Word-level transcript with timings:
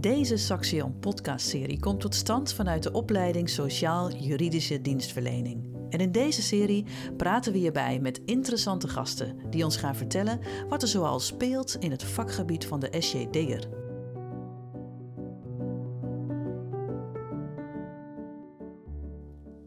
Deze 0.00 0.36
Saxion 0.36 0.98
podcastserie 0.98 1.80
komt 1.80 2.00
tot 2.00 2.14
stand 2.14 2.52
vanuit 2.52 2.82
de 2.82 2.92
opleiding 2.92 3.48
Sociaal-Juridische 3.50 4.80
Dienstverlening. 4.80 5.76
En 5.90 5.98
in 5.98 6.12
deze 6.12 6.42
serie 6.42 6.84
praten 7.16 7.52
we 7.52 7.58
hierbij 7.58 7.98
met 7.98 8.20
interessante 8.24 8.88
gasten 8.88 9.50
die 9.50 9.64
ons 9.64 9.76
gaan 9.76 9.96
vertellen 9.96 10.40
wat 10.68 10.82
er 10.82 10.88
zoal 10.88 11.20
speelt 11.20 11.74
in 11.74 11.90
het 11.90 12.04
vakgebied 12.04 12.66
van 12.66 12.80
de 12.80 12.96
SJD'er. 12.98 13.68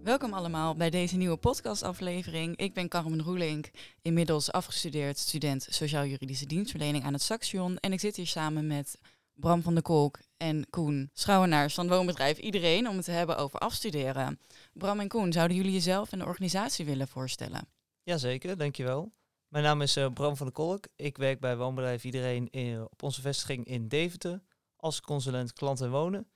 Welkom 0.04 0.34
allemaal 0.34 0.76
bij 0.76 0.90
deze 0.90 1.18
nieuwe 1.18 1.38
podcastaflevering. 1.38 2.58
Ik 2.58 2.74
ben 2.74 2.88
Carmen 2.88 3.22
Roelink, 3.22 3.70
inmiddels 4.02 4.52
afgestudeerd 4.52 5.18
student 5.18 5.68
Sociaal-Juridische 5.70 6.46
Dienstverlening 6.46 7.04
aan 7.04 7.14
het 7.14 7.22
Saxion. 7.22 7.78
En 7.78 7.94
ik 7.94 8.00
zit 8.00 8.16
hier 8.16 8.28
samen 8.28 8.68
met 8.68 8.98
Bram 9.34 9.62
van 9.62 9.74
der 9.74 9.84
Kolk 9.84 10.20
en 10.38 10.70
Koen 10.70 11.10
Schouwenaars 11.14 11.74
van 11.74 11.88
woonbedrijf 11.88 12.38
Iedereen 12.38 12.88
om 12.88 12.96
het 12.96 13.06
te 13.06 13.12
hebben 13.12 13.38
over 13.38 13.60
afstuderen. 13.60 14.40
Bram 14.74 15.00
en 15.00 15.08
Koen, 15.08 15.34
zouden 15.34 15.58
jullie 15.58 15.72
jezelf 15.72 16.12
en 16.12 16.20
de 16.20 16.26
organisatie 16.26 16.86
willen 16.86 17.08
voorstellen? 17.08 17.68
Jazeker, 18.04 18.58
dankjewel. 18.58 19.12
Mijn 19.48 19.64
naam 19.64 19.82
is 19.82 19.98
uh, 19.98 20.08
Bram 20.14 20.36
van 20.36 20.46
der 20.46 20.56
Kolk. 20.56 20.88
Ik 20.96 21.18
werk 21.18 21.40
bij 21.40 21.58
woonbedrijf 21.58 22.04
Iedereen 22.04 22.50
in, 22.50 22.82
op 22.82 23.04
onze 23.04 23.22
vestiging 23.22 23.66
in 23.66 23.88
Deventer 23.88 24.42
als 24.76 25.02
consulent 25.02 25.54
klant 25.54 25.82
en 25.82 25.92
wonen. 25.92 26.28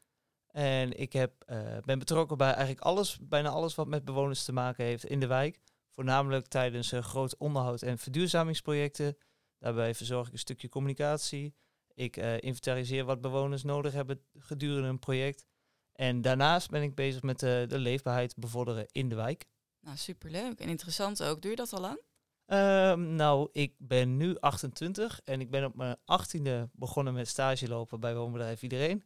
En 0.47 0.99
ik 0.99 1.13
heb, 1.13 1.43
uh, 1.47 1.77
ben 1.85 1.99
betrokken 1.99 2.37
bij 2.37 2.51
eigenlijk 2.51 2.81
alles, 2.81 3.17
bijna 3.21 3.49
alles 3.49 3.75
wat 3.75 3.87
met 3.87 4.05
bewoners 4.05 4.43
te 4.43 4.53
maken 4.53 4.85
heeft 4.85 5.05
in 5.05 5.19
de 5.19 5.27
wijk. 5.27 5.59
Voornamelijk 5.89 6.47
tijdens 6.47 6.93
uh, 6.93 7.01
groot 7.01 7.37
onderhoud 7.37 7.81
en 7.81 7.97
verduurzamingsprojecten. 7.97 9.17
Daarbij 9.59 9.95
verzorg 9.95 10.27
ik 10.27 10.33
een 10.33 10.39
stukje 10.39 10.69
communicatie, 10.69 11.55
ik 11.97 12.17
uh, 12.17 12.41
inventariseer 12.41 13.05
wat 13.05 13.21
bewoners 13.21 13.63
nodig 13.63 13.93
hebben 13.93 14.21
gedurende 14.39 14.87
een 14.87 14.99
project. 14.99 15.45
En 15.93 16.21
daarnaast 16.21 16.69
ben 16.69 16.81
ik 16.81 16.95
bezig 16.95 17.21
met 17.21 17.43
uh, 17.43 17.67
de 17.67 17.79
leefbaarheid 17.79 18.35
bevorderen 18.35 18.87
in 18.91 19.09
de 19.09 19.15
wijk. 19.15 19.45
Nou, 19.81 19.97
superleuk 19.97 20.59
en 20.59 20.69
interessant 20.69 21.23
ook. 21.23 21.41
Doe 21.41 21.51
je 21.51 21.57
dat 21.57 21.73
al 21.73 21.81
lang? 21.81 21.99
Uh, 22.47 22.93
nou, 22.93 23.49
ik 23.51 23.73
ben 23.77 24.17
nu 24.17 24.39
28 24.39 25.21
en 25.23 25.41
ik 25.41 25.49
ben 25.51 25.65
op 25.65 25.75
mijn 25.75 25.97
18e 25.97 26.71
begonnen 26.71 27.13
met 27.13 27.27
stage 27.27 27.67
lopen 27.67 27.99
bij 27.99 28.15
woonbedrijf 28.15 28.61
Iedereen. 28.61 29.03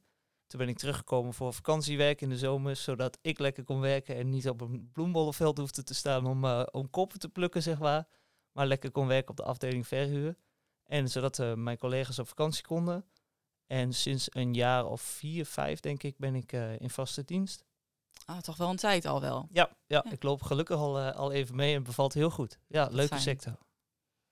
Toen 0.48 0.60
ben 0.60 0.70
ik 0.70 0.78
teruggekomen 0.78 1.34
voor 1.34 1.54
vakantiewerk 1.54 2.22
in 2.22 2.30
de 2.30 2.38
zomer, 2.38 2.76
zodat 2.76 3.18
ik 3.22 3.40
lekker 3.40 3.64
kon 3.64 3.80
werken 3.80 4.16
en 4.16 4.30
niet 4.30 4.50
op 4.50 4.62
een 4.62 4.90
bloembollenveld 4.92 5.58
hoefde 5.58 5.84
te 5.84 5.94
staan 5.94 6.26
om, 6.26 6.46
uh, 6.46 6.64
om 6.72 6.90
koppen 6.90 7.20
te 7.20 7.30
plukken, 7.30 7.64
zeg 7.64 7.80
maar. 7.80 8.08
Maar 8.52 8.68
lekker 8.68 8.92
kon 8.92 9.08
werken 9.08 9.30
op 9.30 9.38
de 9.38 9.44
afdeling 9.44 9.88
verhuur. 9.88 10.36
En 10.92 11.10
zodat 11.10 11.40
uh, 11.40 11.54
mijn 11.54 11.78
collega's 11.78 12.20
op 12.20 12.28
vakantie 12.28 12.64
konden. 12.64 13.06
En 13.68 13.94
sinds 13.94 14.28
een 14.30 14.54
jaar 14.54 14.86
of 14.86 15.02
vier, 15.02 15.46
vijf 15.46 15.80
denk 15.80 16.04
ik, 16.04 16.18
ben 16.18 16.36
ik 16.36 16.54
uh, 16.54 16.80
in 16.80 16.90
vaste 16.90 17.24
dienst. 17.24 17.64
Ah, 18.26 18.38
toch 18.38 18.58
wel 18.58 18.70
een 18.70 18.76
tijd 18.76 19.06
al 19.06 19.22
wel. 19.22 19.48
Ja, 19.52 19.70
ja, 19.88 20.02
ja. 20.06 20.12
ik 20.12 20.24
loop 20.24 20.42
gelukkig 20.42 20.78
al, 20.78 21.00
uh, 21.00 21.12
al 21.12 21.32
even 21.32 21.56
mee 21.56 21.76
en 21.76 21.84
bevalt 21.84 22.14
heel 22.14 22.30
goed. 22.30 22.60
Ja, 22.68 22.88
leuke 22.92 23.08
fijn. 23.08 23.22
sector. 23.22 23.58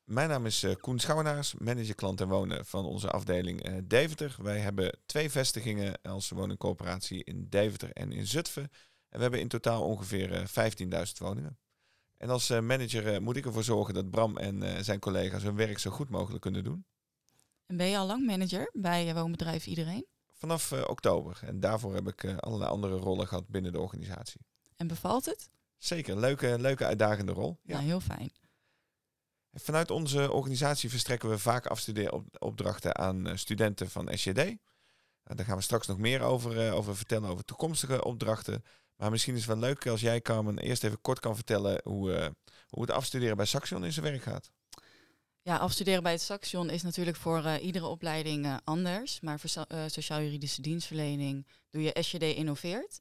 Mijn 0.04 0.30
naam 0.30 0.46
is 0.46 0.66
Koen 0.80 1.00
Schouwenaars, 1.00 1.54
manager 1.54 1.96
klant 1.96 2.22
en 2.22 2.28
wonen 2.28 2.66
van 2.66 2.86
onze 2.86 3.10
afdeling 3.10 3.88
Deventer. 3.88 4.36
Wij 4.42 4.60
hebben 4.60 5.00
twee 5.06 5.30
vestigingen 5.30 6.02
als 6.02 6.30
woningcorporatie 6.30 7.24
in 7.24 7.48
Deventer 7.50 7.92
en 7.92 8.12
in 8.12 8.28
Zutphen. 8.28 8.64
En 9.10 9.18
we 9.18 9.22
hebben 9.22 9.40
in 9.40 9.48
totaal 9.48 9.84
ongeveer 9.84 10.50
15.000 10.50 10.88
woningen. 11.18 11.58
En 12.20 12.30
als 12.30 12.50
uh, 12.50 12.60
manager 12.60 13.14
uh, 13.14 13.20
moet 13.20 13.36
ik 13.36 13.46
ervoor 13.46 13.64
zorgen 13.64 13.94
dat 13.94 14.10
Bram 14.10 14.38
en 14.38 14.62
uh, 14.62 14.78
zijn 14.80 15.00
collega's 15.00 15.44
hun 15.44 15.56
werk 15.56 15.80
zo 15.80 15.92
goed 15.92 16.10
mogelijk 16.10 16.42
kunnen 16.42 16.64
doen. 16.64 16.86
En 17.66 17.78
ben 17.78 17.88
je 17.88 17.98
al 17.98 18.08
lang 18.08 18.26
manager 18.26 18.70
bij 18.74 19.14
woonbedrijf 19.14 19.66
Iedereen? 19.66 20.06
Vanaf 20.34 20.72
oktober. 20.72 21.40
En 21.44 21.60
daarvoor 21.60 21.94
heb 21.94 22.08
ik 22.08 22.36
allerlei 22.40 22.72
andere 22.72 22.96
rollen 22.96 23.28
gehad 23.28 23.48
binnen 23.48 23.72
de 23.72 23.80
organisatie. 23.80 24.42
En 24.76 24.88
bevalt 24.88 25.26
het? 25.26 25.50
Zeker, 25.78 26.20
leuke, 26.20 26.60
leuke 26.60 26.86
uitdagende 26.86 27.32
rol. 27.32 27.60
Ja, 27.64 27.74
nou, 27.74 27.86
heel 27.86 28.00
fijn. 28.00 28.32
Vanuit 29.54 29.92
onze 29.92 30.32
organisatie 30.32 30.90
verstrekken 30.90 31.30
we 31.30 31.38
vaak 31.38 31.66
afstudeeropdrachten 31.66 32.98
aan 32.98 33.38
studenten 33.38 33.90
van 33.90 34.18
SJD. 34.18 34.58
Daar 35.24 35.46
gaan 35.46 35.58
we 35.58 35.64
straks 35.64 35.88
nog 35.88 35.98
meer 35.98 36.22
over, 36.22 36.72
over 36.72 36.96
vertellen, 36.96 37.30
over 37.30 37.46
toekomstige 37.46 38.04
opdrachten. 38.04 38.64
Maar 39.00 39.12
misschien 39.12 39.34
is 39.34 39.46
het 39.46 39.50
wel 39.50 39.70
leuk 39.70 39.88
als 39.88 40.02
jij, 40.02 40.22
Carmen, 40.22 40.58
eerst 40.58 40.84
even 40.84 41.02
kort 41.02 41.20
kan 41.20 41.36
vertellen 41.36 41.82
hoe, 41.84 42.12
uh, 42.12 42.28
hoe 42.70 42.82
het 42.82 42.92
afstuderen 42.92 43.38
bij 43.38 43.46
Saxion 43.46 43.86
in 43.86 43.94
zijn 43.94 44.06
werk 44.06 44.22
gaat. 44.22 44.52
Ja, 45.42 45.58
afstuderen 45.58 46.04
bij 46.04 46.12
het 46.12 46.22
Saxion 46.22 46.70
is 46.70 46.82
natuurlijk 46.82 47.18
voor 47.18 47.44
uh, 47.44 47.64
iedere 47.64 47.86
opleiding 47.86 48.46
uh, 48.46 48.58
anders. 48.64 49.20
Maar 49.20 49.40
voor 49.40 49.66
sociaal-juridische 49.88 50.62
dienstverlening 50.62 51.48
doe 51.70 51.82
je 51.82 51.98
SJD 52.00 52.22
Innoveert. 52.24 53.00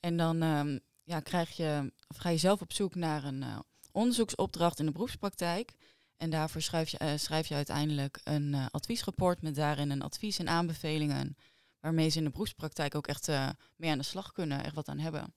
En 0.00 0.16
dan 0.16 0.42
um, 0.42 0.80
ja, 1.04 1.20
krijg 1.20 1.56
je, 1.56 1.92
of 2.08 2.16
ga 2.16 2.28
je 2.28 2.38
zelf 2.38 2.60
op 2.60 2.72
zoek 2.72 2.94
naar 2.94 3.24
een 3.24 3.44
onderzoeksopdracht 3.92 4.78
in 4.78 4.86
de 4.86 4.92
beroepspraktijk. 4.92 5.72
En 6.16 6.30
daarvoor 6.30 6.62
schrijf 6.62 6.88
je, 6.88 7.14
schrijf 7.18 7.46
je 7.46 7.54
uiteindelijk 7.54 8.20
een 8.24 8.54
adviesrapport 8.70 9.42
met 9.42 9.54
daarin 9.54 9.90
een 9.90 10.02
advies 10.02 10.38
en 10.38 10.48
aanbevelingen 10.48 11.36
waarmee 11.80 12.08
ze 12.08 12.18
in 12.18 12.24
de 12.24 12.30
beroepspraktijk 12.30 12.94
ook 12.94 13.06
echt 13.06 13.28
mee 13.76 13.90
aan 13.90 13.98
de 13.98 14.04
slag 14.04 14.32
kunnen, 14.32 14.64
echt 14.64 14.74
wat 14.74 14.88
aan 14.88 14.98
hebben. 14.98 15.34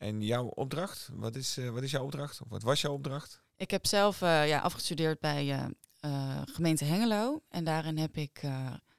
En 0.00 0.22
jouw 0.22 0.46
opdracht, 0.46 1.08
wat 1.12 1.36
is, 1.36 1.58
uh, 1.58 1.70
wat 1.70 1.82
is 1.82 1.90
jouw 1.90 2.04
opdracht? 2.04 2.40
Of 2.40 2.48
wat 2.48 2.62
was 2.62 2.80
jouw 2.80 2.92
opdracht? 2.92 3.40
Ik 3.56 3.70
heb 3.70 3.86
zelf 3.86 4.20
uh, 4.20 4.48
ja, 4.48 4.60
afgestudeerd 4.60 5.20
bij 5.20 5.70
gemeente 6.44 6.84
Hengelo. 6.84 7.42
En 7.48 7.64
daarin 7.64 7.98
heb 7.98 8.16
ik 8.16 8.42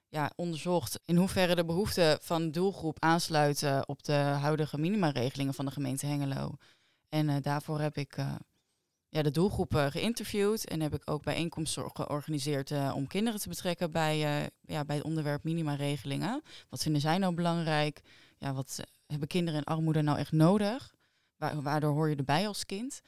ja, 0.10 0.32
onderzocht 0.36 1.00
in 1.06 1.16
hoeverre 1.16 1.56
de 1.56 1.66
behoeften 1.66 2.20
van 2.22 2.42
de 2.44 2.50
doelgroep 2.50 2.98
aansluiten 3.00 3.88
op 3.88 4.04
de 4.04 4.14
huidige 4.14 4.78
minimaregelingen 4.78 5.54
van 5.54 5.66
de 5.66 5.72
gemeente 5.72 6.06
Hengelo. 6.06 6.56
En 7.10 7.42
daarvoor 7.42 7.80
heb 7.80 7.98
ik 7.98 8.16
ja, 9.10 9.22
de 9.22 9.32
doelgroep 9.32 9.74
uh, 9.74 9.86
geïnterviewd 9.86 10.68
en 10.68 10.82
heb 10.82 10.94
ik 10.94 11.02
ook 11.12 11.24
bijeenkomsten 11.24 11.92
georganiseerd 11.94 12.72
om 12.94 13.08
kinderen 13.08 13.40
te 13.40 13.50
betrekken 13.50 13.92
bij, 13.92 14.18
ja, 14.62 14.86
bij 14.86 14.96
het 14.96 15.06
onderwerp 15.06 15.44
minimaregelingen. 15.44 16.42
Wat 16.70 16.82
vinden 16.82 17.02
zij 17.02 17.18
nou 17.18 17.34
belangrijk? 17.34 18.02
Ja, 18.38 18.54
wat 18.54 18.80
hebben 19.12 19.28
kinderen 19.28 19.60
in 19.60 19.66
armoede 19.66 20.02
nou 20.02 20.18
echt 20.18 20.32
nodig? 20.32 20.94
Wa 21.36 21.62
waardoor 21.62 21.94
hoor 21.94 22.10
je 22.10 22.16
erbij 22.16 22.48
als 22.48 22.66
kind? 22.66 23.02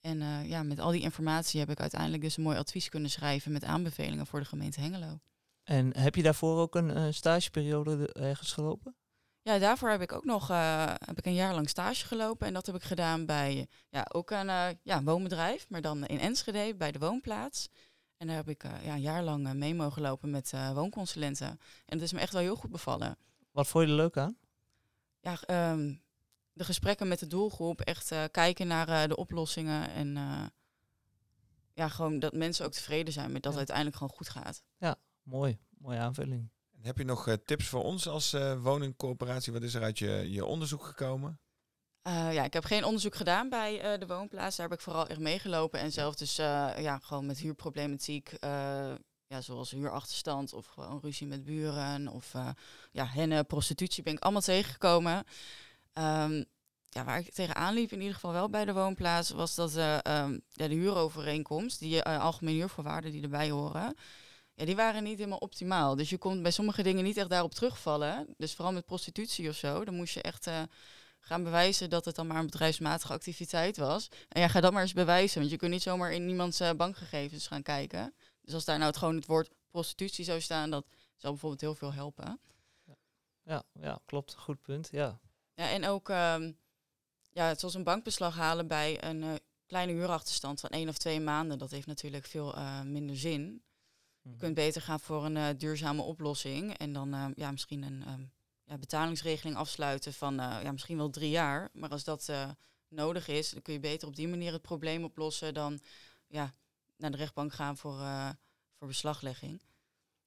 En 0.00 0.46
ja, 0.48 0.62
met 0.62 0.78
al 0.78 0.90
die 0.90 1.00
informatie 1.00 1.60
heb 1.60 1.70
ik 1.70 1.80
uiteindelijk 1.80 2.22
dus 2.22 2.36
een 2.36 2.42
mooi 2.42 2.58
advies 2.58 2.88
kunnen 2.88 3.10
schrijven 3.10 3.52
met 3.52 3.64
aanbevelingen 3.64 4.26
voor 4.26 4.40
de 4.40 4.46
gemeente 4.46 4.80
Hengelo. 4.80 5.20
En 5.62 5.96
heb 5.96 6.14
je 6.14 6.22
daarvoor 6.22 6.58
ook 6.58 6.74
een 6.74 7.14
stageperiode 7.14 8.12
ergens 8.12 8.52
gelopen? 8.52 8.96
Ja, 9.42 9.58
daarvoor 9.58 9.90
heb 9.90 10.00
ik 10.00 10.12
ook 10.12 10.24
nog 10.24 10.50
uh, 10.50 10.92
heb 11.04 11.18
ik 11.18 11.26
een 11.26 11.34
jaar 11.34 11.54
lang 11.54 11.68
stage 11.68 12.06
gelopen. 12.06 12.46
En 12.46 12.54
dat 12.54 12.66
heb 12.66 12.74
ik 12.74 12.82
gedaan 12.82 13.26
bij 13.26 13.68
ja, 13.88 14.06
ook 14.12 14.30
een 14.30 14.78
ja, 14.82 15.02
woonbedrijf, 15.02 15.68
maar 15.68 15.80
dan 15.80 16.06
in 16.06 16.18
Enschede 16.18 16.74
bij 16.76 16.92
de 16.92 16.98
woonplaats. 16.98 17.68
En 18.16 18.26
daar 18.26 18.36
heb 18.36 18.48
ik 18.48 18.62
ja, 18.62 18.94
een 18.94 19.00
jaar 19.00 19.22
lang 19.22 19.52
mee 19.52 19.74
mogen 19.74 20.02
lopen 20.02 20.30
met 20.30 20.52
woonconsulenten. 20.74 21.48
En 21.48 21.58
het 21.86 22.02
is 22.02 22.12
me 22.12 22.20
echt 22.20 22.32
wel 22.32 22.42
heel 22.42 22.56
goed 22.56 22.70
bevallen. 22.70 23.18
Wat 23.50 23.66
vond 23.66 23.84
je 23.84 23.90
er 23.90 23.96
leuk 23.96 24.16
aan? 24.16 24.36
Ja, 25.26 25.70
um, 25.72 26.02
de 26.52 26.64
gesprekken 26.64 27.08
met 27.08 27.18
de 27.18 27.26
doelgroep. 27.26 27.80
Echt 27.80 28.14
kijken 28.30 28.66
naar 28.66 29.08
de 29.08 29.16
oplossingen. 29.16 29.90
En 29.90 30.16
ja, 31.74 31.88
gewoon 31.88 32.18
dat 32.18 32.32
mensen 32.32 32.64
ook 32.66 32.72
tevreden 32.72 33.12
zijn 33.12 33.32
met 33.32 33.42
dat 33.42 33.52
Ja. 33.52 33.58
het 33.58 33.70
uiteindelijk 33.70 33.96
gewoon 33.96 34.12
goed 34.16 34.28
gaat. 34.28 34.62
Ja, 34.78 34.96
mooi. 35.22 35.58
Mooie 35.78 35.98
aanvulling. 35.98 36.50
En 36.72 36.84
heb 36.84 36.98
je 36.98 37.04
nog 37.04 37.26
uh, 37.28 37.34
tips 37.34 37.66
voor 37.66 37.82
ons 37.82 38.08
als 38.08 38.34
uh, 38.34 38.62
woningcorporatie? 38.62 39.52
Wat 39.52 39.62
is 39.62 39.74
er 39.74 39.82
uit 39.82 39.98
je, 39.98 40.30
je 40.30 40.44
onderzoek 40.44 40.84
gekomen? 40.84 41.40
Uh, 42.06 42.34
ja, 42.34 42.44
ik 42.44 42.52
heb 42.52 42.64
geen 42.64 42.84
onderzoek 42.84 43.14
gedaan 43.14 43.48
bij 43.48 43.92
uh, 43.92 44.00
de 44.00 44.06
woonplaats. 44.06 44.56
Daar 44.56 44.68
heb 44.68 44.78
ik 44.78 44.84
vooral 44.84 45.06
echt 45.06 45.20
meegelopen. 45.20 45.80
En 45.80 45.92
zelf 45.92 46.14
dus 46.14 46.38
uh, 46.38 46.72
ja, 46.78 46.98
gewoon 46.98 47.26
met 47.26 47.38
huurproblematiek. 47.38 48.32
Ja, 49.26 49.40
zoals 49.40 49.70
huurachterstand 49.70 50.52
of 50.52 50.66
gewoon 50.66 51.00
ruzie 51.02 51.26
met 51.26 51.44
buren. 51.44 52.08
Of 52.08 52.32
ja, 52.92 53.06
hennen, 53.06 53.46
prostitutie 53.46 54.02
ben 54.02 54.12
ik 54.12 54.22
allemaal 54.22 54.42
tegengekomen. 54.42 55.24
Um, 55.94 56.44
ja, 56.88 57.04
waar 57.04 57.18
ik 57.18 57.32
tegenaan 57.32 57.74
liep, 57.74 57.92
in 57.92 57.98
ieder 57.98 58.14
geval 58.14 58.32
wel 58.32 58.50
bij 58.50 58.64
de 58.64 58.72
woonplaats, 58.72 59.30
was 59.30 59.54
dat 59.54 59.74
um, 59.76 59.82
ja, 60.50 60.68
de 60.68 60.74
huurovereenkomst, 60.74 61.78
die 61.78 62.02
algemene 62.02 62.56
huurvoorwaarden 62.56 63.10
die 63.10 63.22
erbij 63.22 63.50
horen, 63.50 63.94
ja, 64.54 64.64
die 64.64 64.76
waren 64.76 65.02
niet 65.02 65.18
helemaal 65.18 65.38
optimaal. 65.38 65.96
Dus 65.96 66.10
je 66.10 66.18
kon 66.18 66.42
bij 66.42 66.50
sommige 66.50 66.82
dingen 66.82 67.04
niet 67.04 67.16
echt 67.16 67.28
daarop 67.28 67.54
terugvallen. 67.54 68.34
Dus 68.36 68.54
vooral 68.54 68.72
met 68.72 68.84
prostitutie 68.84 69.48
of 69.48 69.56
zo, 69.56 69.84
dan 69.84 69.94
moest 69.94 70.14
je 70.14 70.22
echt 70.22 70.46
uh, 70.46 70.62
gaan 71.20 71.42
bewijzen 71.42 71.90
dat 71.90 72.04
het 72.04 72.14
dan 72.14 72.26
maar 72.26 72.36
een 72.36 72.46
bedrijfsmatige 72.46 73.12
activiteit 73.12 73.76
was. 73.76 74.08
En 74.28 74.40
ja, 74.40 74.48
ga 74.48 74.60
dat 74.60 74.72
maar 74.72 74.82
eens 74.82 74.92
bewijzen, 74.92 75.38
want 75.38 75.50
je 75.50 75.56
kunt 75.56 75.70
niet 75.70 75.82
zomaar 75.82 76.12
in 76.12 76.26
niemands 76.26 76.60
uh, 76.60 76.70
bankgegevens 76.70 77.46
gaan 77.46 77.62
kijken. 77.62 78.14
Dus 78.46 78.54
als 78.54 78.64
daar 78.64 78.78
nou 78.78 78.90
het, 78.90 78.98
gewoon 78.98 79.16
het 79.16 79.26
woord 79.26 79.50
prostitutie 79.70 80.24
zou 80.24 80.40
staan, 80.40 80.70
dat 80.70 80.86
zou 81.16 81.32
bijvoorbeeld 81.32 81.60
heel 81.60 81.74
veel 81.74 81.92
helpen. 81.92 82.40
Ja, 83.42 83.62
ja 83.72 83.98
klopt. 84.04 84.34
Goed 84.34 84.62
punt, 84.62 84.88
ja. 84.92 85.20
Ja, 85.54 85.70
en 85.70 85.86
ook 85.86 86.08
um, 86.08 86.58
ja, 87.30 87.54
zoals 87.54 87.74
een 87.74 87.84
bankbeslag 87.84 88.34
halen 88.34 88.66
bij 88.66 89.04
een 89.04 89.22
uh, 89.22 89.34
kleine 89.66 89.92
huurachterstand 89.92 90.60
van 90.60 90.70
één 90.70 90.88
of 90.88 90.98
twee 90.98 91.20
maanden, 91.20 91.58
dat 91.58 91.70
heeft 91.70 91.86
natuurlijk 91.86 92.26
veel 92.26 92.56
uh, 92.56 92.82
minder 92.82 93.16
zin. 93.16 93.62
Je 94.30 94.36
kunt 94.36 94.54
beter 94.54 94.82
gaan 94.82 95.00
voor 95.00 95.24
een 95.24 95.36
eh, 95.36 95.48
duurzame 95.56 96.02
oplossing 96.02 96.76
en 96.76 96.92
dan 96.92 97.14
eh, 97.14 97.26
ja, 97.34 97.50
misschien 97.50 97.82
een 97.82 98.02
ehm, 98.02 98.24
ja, 98.66 98.78
betalingsregeling 98.78 99.56
afsluiten 99.56 100.12
van 100.12 100.40
eh, 100.40 100.58
ja, 100.62 100.72
misschien 100.72 100.96
wel 100.96 101.10
drie 101.10 101.30
jaar. 101.30 101.70
Maar 101.72 101.90
als 101.90 102.04
dat 102.04 102.28
eh, 102.28 102.50
nodig 102.88 103.28
is, 103.28 103.50
dan 103.50 103.62
kun 103.62 103.72
je 103.72 103.80
beter 103.80 104.08
op 104.08 104.16
die 104.16 104.28
manier 104.28 104.52
het 104.52 104.62
probleem 104.62 105.04
oplossen 105.04 105.54
dan 105.54 105.80
ja, 106.26 106.54
naar 106.96 107.10
de 107.10 107.16
rechtbank 107.16 107.52
gaan 107.52 107.76
voor, 107.76 108.00
eh, 108.00 108.30
voor 108.78 108.88
beslaglegging. 108.88 109.62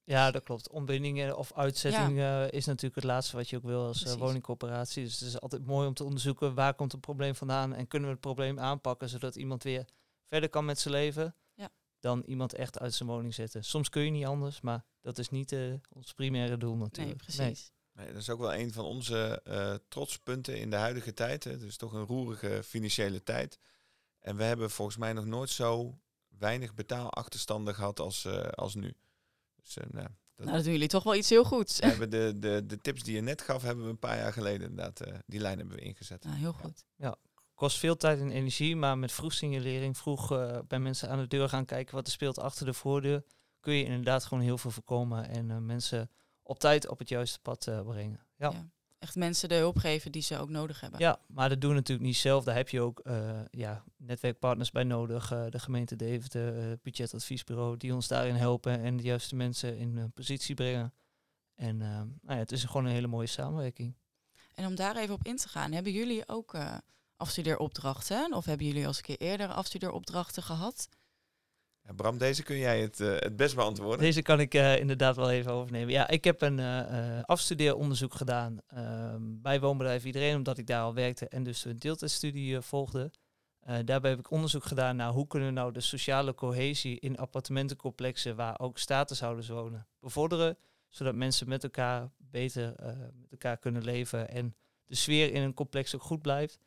Ja, 0.04 0.30
dat 0.30 0.42
klopt. 0.42 0.68
Ontbindingen 0.68 1.36
of 1.36 1.52
uitzetting 1.52 2.18
eh, 2.18 2.50
is 2.50 2.66
natuurlijk 2.66 2.94
het 2.94 3.04
laatste 3.04 3.36
wat 3.36 3.48
je 3.48 3.56
ook 3.56 3.62
wil 3.62 3.86
als 3.86 3.96
eh, 3.96 4.02
Precies. 4.02 4.20
woningcorporatie. 4.20 5.04
Dus 5.04 5.20
het 5.20 5.28
is 5.28 5.40
altijd 5.40 5.66
mooi 5.66 5.86
om 5.86 5.94
te 5.94 6.04
onderzoeken 6.04 6.54
waar 6.54 6.74
komt 6.74 6.92
het 6.92 7.00
probleem 7.00 7.34
vandaan 7.34 7.74
en 7.74 7.86
kunnen 7.86 8.08
we 8.08 8.14
het 8.14 8.24
probleem 8.24 8.58
aanpakken 8.58 9.08
zodat 9.08 9.36
iemand 9.36 9.62
weer 9.62 9.84
verder 10.28 10.48
kan 10.48 10.64
met 10.64 10.78
zijn 10.78 10.94
leven. 10.94 11.34
Ja. 11.54 11.70
Dan 11.98 12.22
iemand 12.26 12.54
echt 12.54 12.78
uit 12.78 12.94
zijn 12.94 13.08
woning 13.08 13.34
zetten. 13.34 13.64
Soms 13.64 13.88
kun 13.88 14.02
je 14.02 14.10
niet 14.10 14.26
anders, 14.26 14.60
maar 14.60 14.84
dat 15.00 15.18
is 15.18 15.28
niet 15.28 15.52
eh, 15.52 15.74
ons 15.88 16.12
primaire 16.12 16.56
doel 16.56 16.74
Nee, 16.74 16.80
natuurlijk. 16.80 17.18
precies. 17.18 17.72
Nee, 17.92 18.06
dat 18.06 18.20
is 18.20 18.30
ook 18.30 18.40
wel 18.40 18.54
een 18.54 18.72
van 18.72 18.84
onze 18.84 19.40
eh 19.44 19.74
trotspunten 19.88 20.58
in 20.58 20.70
de 20.70 20.76
huidige 20.76 21.14
tijd. 21.14 21.44
Hè. 21.44 21.50
Het 21.50 21.62
is 21.62 21.76
toch 21.76 21.92
een 21.92 22.06
roerige 22.06 22.62
financiële 22.64 23.22
tijd. 23.22 23.58
En 24.18 24.36
we 24.36 24.42
hebben 24.42 24.70
volgens 24.70 24.96
mij 24.96 25.12
nog 25.12 25.24
nooit 25.24 25.50
zo 25.50 25.98
weinig 26.40 26.74
betaalachterstanden 26.74 27.74
gehad 27.74 28.00
als, 28.00 28.24
eh, 28.24 28.40
als 28.40 28.74
nu. 28.74 28.94
Dus 29.62 29.76
eh, 29.76 29.84
nou, 29.90 30.06
dat, 30.34 30.46
Nou, 30.46 30.52
dat 30.56 30.64
doen 30.64 30.72
jullie 30.72 30.88
toch 30.88 31.02
wel 31.02 31.14
iets 31.14 31.28
heel 31.28 31.44
goeds. 31.44 31.78
we 31.78 31.86
hebben 31.86 32.10
de, 32.10 32.34
de, 32.38 32.66
de 32.66 32.78
tips 32.80 33.02
die 33.02 33.14
je 33.14 33.20
net 33.20 33.42
gaf, 33.42 33.62
hebben 33.62 33.84
we 33.84 33.90
een 33.90 33.98
paar 33.98 34.16
jaar 34.16 34.32
geleden 34.32 34.68
inderdaad. 34.70 35.00
eh, 35.00 35.18
die 35.26 35.40
lijn 35.40 35.58
hebben 35.58 35.76
we 35.76 35.82
ingezet. 35.82 36.24
Nou, 36.24 36.36
heel 36.36 36.52
goed. 36.52 36.84
Kost 37.54 37.78
veel 37.78 37.96
tijd 37.96 38.20
en 38.20 38.30
energie, 38.30 38.76
maar 38.76 38.98
met 38.98 39.12
vroeg 39.12 39.32
signalering, 39.32 39.96
vroeg 39.98 40.32
eh, 40.32 40.58
bij 40.68 40.78
mensen 40.78 41.08
aan 41.10 41.18
de 41.18 41.26
deur 41.26 41.48
gaan 41.48 41.64
kijken 41.64 41.94
wat 41.94 42.06
er 42.06 42.12
speelt 42.12 42.38
achter 42.38 42.66
de 42.66 42.72
voordeur, 42.74 43.24
kun 43.60 43.74
je 43.74 43.84
inderdaad 43.84 44.24
gewoon 44.24 44.42
heel 44.44 44.58
veel 44.58 44.70
voorkomen 44.70 45.28
en 45.28 45.50
eh, 45.50 45.58
mensen 45.58 46.10
op 46.42 46.58
tijd 46.58 46.88
op 46.88 46.98
het 46.98 47.08
juiste 47.08 47.40
pad 47.40 47.66
eh, 47.66 47.82
brengen. 47.82 48.26
Ja. 48.36 48.50
Ja. 48.50 48.70
Echt 49.00 49.16
mensen 49.16 49.48
de 49.48 49.54
hulp 49.54 49.78
geven 49.78 50.12
die 50.12 50.22
ze 50.22 50.38
ook 50.38 50.48
nodig 50.48 50.80
hebben. 50.80 51.00
Ja, 51.00 51.20
maar 51.26 51.48
dat 51.48 51.60
doen 51.60 51.70
we 51.70 51.76
natuurlijk 51.76 52.06
niet 52.06 52.16
zelf. 52.16 52.44
Daar 52.44 52.54
heb 52.54 52.68
je 52.68 52.80
ook 52.80 52.98
eh, 52.98 53.40
ja, 53.50 53.84
netwerkpartners 53.96 54.70
bij 54.70 54.84
nodig. 54.84 55.32
eh, 55.32 55.44
de 55.48 55.58
gemeente 55.58 55.96
Deventer, 55.96 56.58
eh, 56.58 56.68
het 56.68 56.82
budgetadviesbureau, 56.82 57.76
die 57.76 57.94
ons 57.94 58.08
daarin 58.08 58.34
helpen 58.34 58.80
en 58.80 58.96
de 58.96 59.02
juiste 59.02 59.36
mensen 59.36 59.76
in 59.76 60.10
positie 60.14 60.54
brengen. 60.54 60.94
En 61.54 61.76
nou 61.76 62.08
ja, 62.26 62.34
het 62.34 62.52
is 62.52 62.64
gewoon 62.64 62.84
een 62.84 62.92
hele 62.92 63.06
mooie 63.06 63.26
samenwerking. 63.26 63.94
En 64.54 64.66
om 64.66 64.74
daar 64.74 64.96
even 64.96 65.14
op 65.14 65.24
in 65.26 65.36
te 65.36 65.48
gaan, 65.48 65.72
hebben 65.72 65.92
jullie 65.92 66.28
ook 66.28 66.56
afstudeeropdrachten? 67.16 68.32
Of 68.32 68.44
hebben 68.44 68.66
jullie 68.66 68.82
al 68.82 68.88
eens 68.88 68.96
een 68.96 69.02
keer 69.02 69.20
eerder 69.20 69.48
afstudeeropdrachten 69.48 70.42
gehad? 70.42 70.88
Bram, 71.96 72.18
deze 72.18 72.42
kun 72.42 72.56
jij 72.56 72.80
het, 72.80 73.00
eh, 73.00 73.16
het 73.18 73.36
best 73.36 73.54
beantwoorden. 73.54 73.98
Deze 73.98 74.22
kan 74.22 74.40
ik 74.40 74.54
eh, 74.54 74.78
inderdaad 74.78 75.16
wel 75.16 75.30
even 75.30 75.52
overnemen. 75.52 75.92
Ja, 75.92 76.08
ik 76.08 76.24
heb 76.24 76.42
een 76.42 76.58
eh, 76.58 77.22
afstudeeronderzoek 77.22 78.14
gedaan 78.14 78.58
ehm, 78.66 79.20
bij 79.20 79.60
Woonbedrijf 79.60 80.04
Iedereen, 80.04 80.36
omdat 80.36 80.58
ik 80.58 80.66
daar 80.66 80.82
al 80.82 80.94
werkte 80.94 81.28
en 81.28 81.42
dus 81.42 81.64
een 81.64 81.78
deeltijdstudie 81.78 82.60
volgde. 82.60 83.10
Daarbij 83.84 84.10
heb 84.10 84.18
ik 84.18 84.30
onderzoek 84.30 84.64
gedaan 84.64 84.96
naar 84.96 85.10
hoe 85.10 85.26
kunnen 85.26 85.48
we 85.48 85.54
nou 85.54 85.72
de 85.72 85.80
sociale 85.80 86.34
cohesie 86.34 87.00
in 87.00 87.16
appartementencomplexen 87.16 88.36
waar 88.36 88.58
ook 88.60 88.78
statushouders 88.78 89.48
wonen 89.48 89.86
bevorderen, 90.00 90.56
zodat 90.88 91.14
mensen 91.14 91.48
met 91.48 91.64
elkaar 91.64 92.10
beter 92.16 92.74
met 93.20 93.30
elkaar 93.30 93.56
kunnen 93.56 93.84
leven 93.84 94.28
en 94.28 94.54
de 94.86 94.94
sfeer 94.94 95.32
in 95.32 95.42
een 95.42 95.54
complex 95.54 95.94
ook 95.94 96.02
goed 96.02 96.22
blijft. 96.22 96.58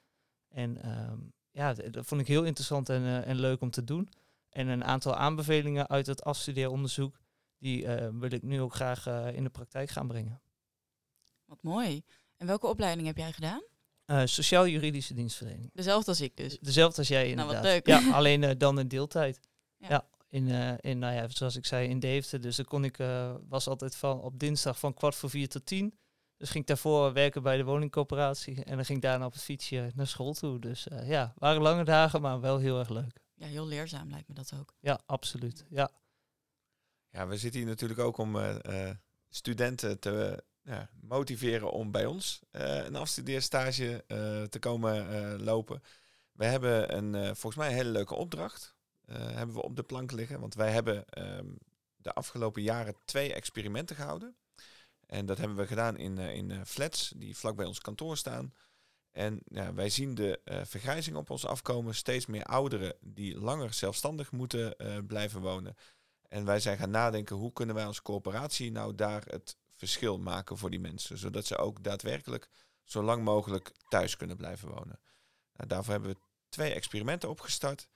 En 0.50 0.82
ehm, 0.82 1.20
ja, 1.52 1.74
dat 1.74 2.06
vond 2.06 2.22
ik 2.22 2.28
heel 2.28 2.44
interessant 2.44 2.90
en, 2.90 3.26
en 3.26 3.40
leuk 3.40 3.62
om 3.62 3.70
te 3.70 3.84
doen. 3.84 4.10
En 4.54 4.68
een 4.68 4.84
aantal 4.84 5.16
aanbevelingen 5.16 5.88
uit 5.90 6.06
het 6.08 6.24
afstudeeronderzoek, 6.24 7.20
die 7.58 7.86
eh, 7.86 8.10
wil 8.14 8.32
ik 8.32 8.42
nu 8.42 8.62
ook 8.62 8.74
graag 8.74 9.08
eh, 9.08 9.36
in 9.36 9.44
de 9.44 9.50
praktijk 9.50 9.90
gaan 9.90 10.08
brengen. 10.08 10.42
Wat 11.46 11.58
mooi. 11.62 12.04
En 12.38 12.48
welke 12.48 12.68
opleiding 12.68 13.08
heb 13.08 13.18
jij 13.18 13.32
gedaan? 13.32 13.64
Eh, 14.06 14.22
Sociaal-juridische 14.26 15.14
dienstverlening. 15.14 15.70
Dezelfde 15.74 16.10
als 16.10 16.22
ik 16.22 16.38
dus. 16.38 16.60
Dezelfde 16.60 16.98
als 16.98 17.08
jij 17.08 17.24
Nou, 17.34 17.36
wat 17.36 17.56
inderdaad. 17.56 17.64
leuk. 17.64 17.88
Ja, 17.88 18.12
alleen 18.12 18.58
dan 18.58 18.80
in 18.80 18.88
deeltijd. 18.88 19.40
Ja. 19.78 19.88
Ja, 19.90 20.08
in, 20.30 20.48
in, 20.80 21.00
nou 21.00 21.14
ja, 21.14 21.28
zoals 21.30 21.56
ik 21.56 21.66
zei, 21.66 21.90
in 21.90 22.00
Deventer. 22.00 22.42
Dus 22.42 22.56
dan 22.56 22.66
kon 22.66 22.84
ik, 22.84 22.98
was 23.48 23.68
altijd 23.68 23.96
van 23.96 24.22
op 24.22 24.40
dinsdag 24.40 24.80
van 24.80 24.94
kwart 24.94 25.16
voor 25.16 25.30
vier 25.30 25.48
tot 25.50 25.66
tien. 25.66 25.98
Dus 26.38 26.50
ging 26.50 26.64
ik 26.64 26.70
daarvoor 26.70 27.14
werken 27.14 27.44
bij 27.44 27.58
de 27.58 27.64
woningcoöperatie. 27.64 28.64
En 28.64 28.76
dan 28.76 28.86
ging 28.86 28.98
ik 28.98 29.04
daarna 29.04 29.26
op 29.26 29.34
het 29.34 29.44
fietsje 29.44 29.92
naar 29.96 30.08
school 30.08 30.34
toe. 30.34 30.60
Dus 30.60 30.88
ja, 31.04 31.34
waren 31.38 31.62
lange 31.62 31.84
dagen, 31.84 32.22
maar 32.22 32.40
wel 32.42 32.58
heel 32.58 32.80
erg 32.80 32.90
leuk. 32.90 33.23
Ja, 33.44 33.50
heel 33.50 33.68
leerzaam 33.68 34.10
lijkt 34.10 34.28
me 34.28 34.34
dat 34.34 34.54
ook. 34.60 34.74
Ja, 34.80 35.02
absoluut. 35.06 35.66
Ja. 35.70 35.92
Ja, 37.10 37.28
we 37.28 37.38
zitten 37.38 37.60
hier 37.60 37.70
natuurlijk 37.70 38.00
ook 38.00 38.18
om 38.18 38.36
eh, 38.36 38.88
eh, 38.90 38.96
studenten 39.30 40.00
te 40.00 40.44
ja, 40.62 40.90
motiveren 41.02 41.72
om 41.72 41.92
bij 41.92 42.06
ons 42.06 42.42
eh, 42.52 42.86
een 42.86 42.96
afstudeerstage 42.96 44.04
eh, 44.08 44.44
te 44.44 44.60
komen 44.60 45.10
eh, 45.10 45.40
lopen. 45.40 45.84
We 46.32 46.46
hebben 46.46 46.98
een, 46.98 47.16
eh, 47.16 47.24
volgens 47.26 47.56
mij 47.56 47.68
een 47.70 47.76
hele 47.76 47.90
leuke 47.90 48.16
opdracht. 48.16 48.76
eh, 49.06 49.16
hebben 49.32 49.56
we 49.56 49.62
op 49.62 49.76
de 49.76 49.84
plank 49.84 50.12
liggen. 50.12 50.40
Want 50.40 50.54
wij 50.56 50.72
hebben 50.72 51.06
ehm, 51.10 51.48
de 51.96 52.14
afgelopen 52.14 52.62
jaren 52.62 52.96
twee 53.06 53.34
experimenten 53.34 53.96
gehouden. 53.96 54.36
En 55.06 55.26
dat 55.26 55.38
hebben 55.38 55.58
we 55.58 55.68
gedaan 55.68 55.98
in, 55.98 56.18
eh, 56.18 56.36
in 56.36 56.52
eh, 56.52 56.62
flats 56.66 57.14
die 57.16 57.38
vlak 57.38 57.56
bij 57.56 57.66
ons 57.66 57.80
kantoor 57.80 58.18
staan. 58.18 58.54
En 59.14 59.42
ja, 59.46 59.74
wij 59.74 59.90
zien 59.90 60.16
de 60.16 60.40
eh, 60.44 60.62
vergrijzing 60.64 61.16
op 61.16 61.30
ons 61.30 61.46
afkomen. 61.46 61.96
Steeds 61.96 62.26
meer 62.26 62.44
ouderen 62.44 62.96
die 63.02 63.40
langer 63.40 63.74
zelfstandig 63.74 64.32
moeten 64.32 64.78
eh, 64.78 64.98
blijven 65.08 65.42
wonen. 65.42 65.76
En 66.28 66.46
wij 66.46 66.60
zijn 66.60 66.78
gaan 66.78 66.90
nadenken, 66.90 67.36
hoe 67.36 67.54
kunnen 67.54 67.76
wij 67.76 67.86
als 67.86 68.02
corporatie 68.02 68.72
nou 68.72 68.96
daar 68.96 69.24
het 69.26 69.58
verschil 69.76 70.20
maken 70.20 70.58
voor 70.58 70.70
die 70.70 70.80
mensen. 70.80 71.18
Zodat 71.18 71.46
ze 71.46 71.58
ook 71.58 71.84
daadwerkelijk 71.84 72.50
zo 72.84 73.04
lang 73.04 73.24
mogelijk 73.24 73.72
thuis 73.90 74.18
kunnen 74.18 74.38
blijven 74.38 74.70
wonen. 74.70 75.00
Nou, 75.54 75.68
daarvoor 75.68 75.94
hebben 75.94 76.12
we 76.12 76.20
twee 76.50 76.74
experimenten 76.74 77.30
opgestart. 77.30 77.88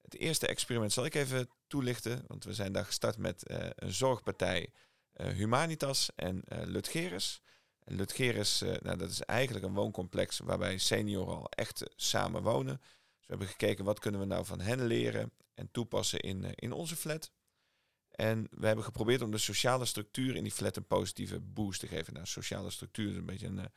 Het 0.00 0.14
eerste 0.14 0.46
experiment 0.46 0.92
zal 0.92 1.04
ik 1.04 1.14
even 1.14 1.50
toelichten, 1.66 2.24
want 2.26 2.44
we 2.44 2.54
zijn 2.54 2.72
daar 2.72 2.84
gestart 2.84 3.16
met 3.16 3.46
eh, 3.46 3.70
een 3.74 3.92
zorgpartij 3.92 4.72
Humanitas 5.12 6.10
en 6.14 6.42
Lutgerus. 6.46 7.42
En 7.84 7.96
Lutgerus, 7.96 8.62
eh, 8.62 8.74
nou, 8.82 8.96
dat 8.96 9.10
is 9.10 9.20
eigenlijk 9.20 9.66
een 9.66 9.74
wooncomplex 9.74 10.38
waarbij 10.38 10.78
senioren 10.78 11.36
al 11.36 11.48
echt 11.48 11.82
eh, 11.82 11.92
samen 11.96 12.42
wonen. 12.42 12.76
Dus 12.76 13.20
we 13.20 13.26
hebben 13.26 13.46
gekeken 13.46 13.84
wat 13.84 13.98
kunnen 13.98 14.20
we 14.20 14.26
nou 14.26 14.44
van 14.44 14.60
hen 14.60 14.86
leren 14.86 15.32
en 15.54 15.70
toepassen 15.70 16.20
in, 16.20 16.44
eh, 16.44 16.50
in 16.54 16.72
onze 16.72 16.96
flat. 16.96 17.32
En 18.10 18.48
we 18.50 18.66
hebben 18.66 18.84
geprobeerd 18.84 19.22
om 19.22 19.30
de 19.30 19.38
sociale 19.38 19.84
structuur 19.84 20.36
in 20.36 20.42
die 20.42 20.52
flat 20.52 20.76
een 20.76 20.86
positieve 20.86 21.40
boost 21.40 21.80
te 21.80 21.86
geven. 21.86 22.12
Nou, 22.12 22.26
sociale 22.26 22.70
structuur 22.70 23.10
is 23.10 23.16
een 23.16 23.26
beetje 23.26 23.46
een, 23.46 23.70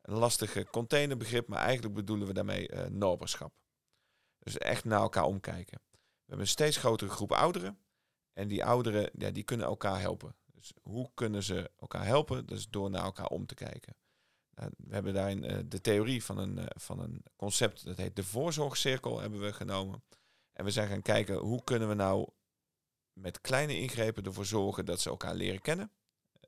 een 0.00 0.14
lastige 0.14 0.66
containerbegrip, 0.70 1.48
maar 1.48 1.62
eigenlijk 1.62 1.94
bedoelen 1.94 2.26
we 2.26 2.32
daarmee 2.32 2.68
eh 2.68 2.86
noberschap. 2.86 3.52
Dus 4.38 4.58
echt 4.58 4.84
naar 4.84 5.00
elkaar 5.00 5.24
omkijken. 5.24 5.80
We 5.90 6.30
hebben 6.30 6.46
een 6.46 6.52
steeds 6.52 6.76
grotere 6.76 7.10
groep 7.10 7.32
ouderen. 7.32 7.78
En 8.32 8.48
die 8.48 8.64
ouderen, 8.64 9.10
ja, 9.18 9.30
die 9.30 9.42
kunnen 9.42 9.66
elkaar 9.66 10.00
helpen. 10.00 10.34
Dus 10.64 10.72
hoe 10.82 11.10
kunnen 11.14 11.42
ze 11.42 11.70
elkaar 11.80 12.04
helpen? 12.04 12.46
Is 12.46 12.68
door 12.68 12.90
naar 12.90 13.04
elkaar 13.04 13.26
om 13.26 13.46
te 13.46 13.54
kijken. 13.54 13.96
Nou, 14.54 14.70
we 14.76 14.94
hebben 14.94 15.14
daarin 15.14 15.44
eh, 15.44 15.58
de 15.64 15.80
theorie 15.80 16.24
van 16.24 16.38
een, 16.38 16.58
eh, 16.58 16.66
van 16.68 17.00
een 17.00 17.24
concept, 17.36 17.84
dat 17.84 17.96
heet 17.96 18.16
de 18.16 18.24
voorzorgcirkel, 18.24 19.20
hebben 19.20 19.40
we 19.40 19.52
genomen. 19.52 20.02
En 20.52 20.64
we 20.64 20.70
zijn 20.70 20.88
gaan 20.88 21.02
kijken, 21.02 21.36
hoe 21.36 21.64
kunnen 21.64 21.88
we 21.88 21.94
nou 21.94 22.28
met 23.12 23.40
kleine 23.40 23.78
ingrepen 23.78 24.24
ervoor 24.24 24.46
zorgen 24.46 24.84
dat 24.84 25.00
ze 25.00 25.08
elkaar 25.08 25.34
leren 25.34 25.60
kennen. 25.60 25.90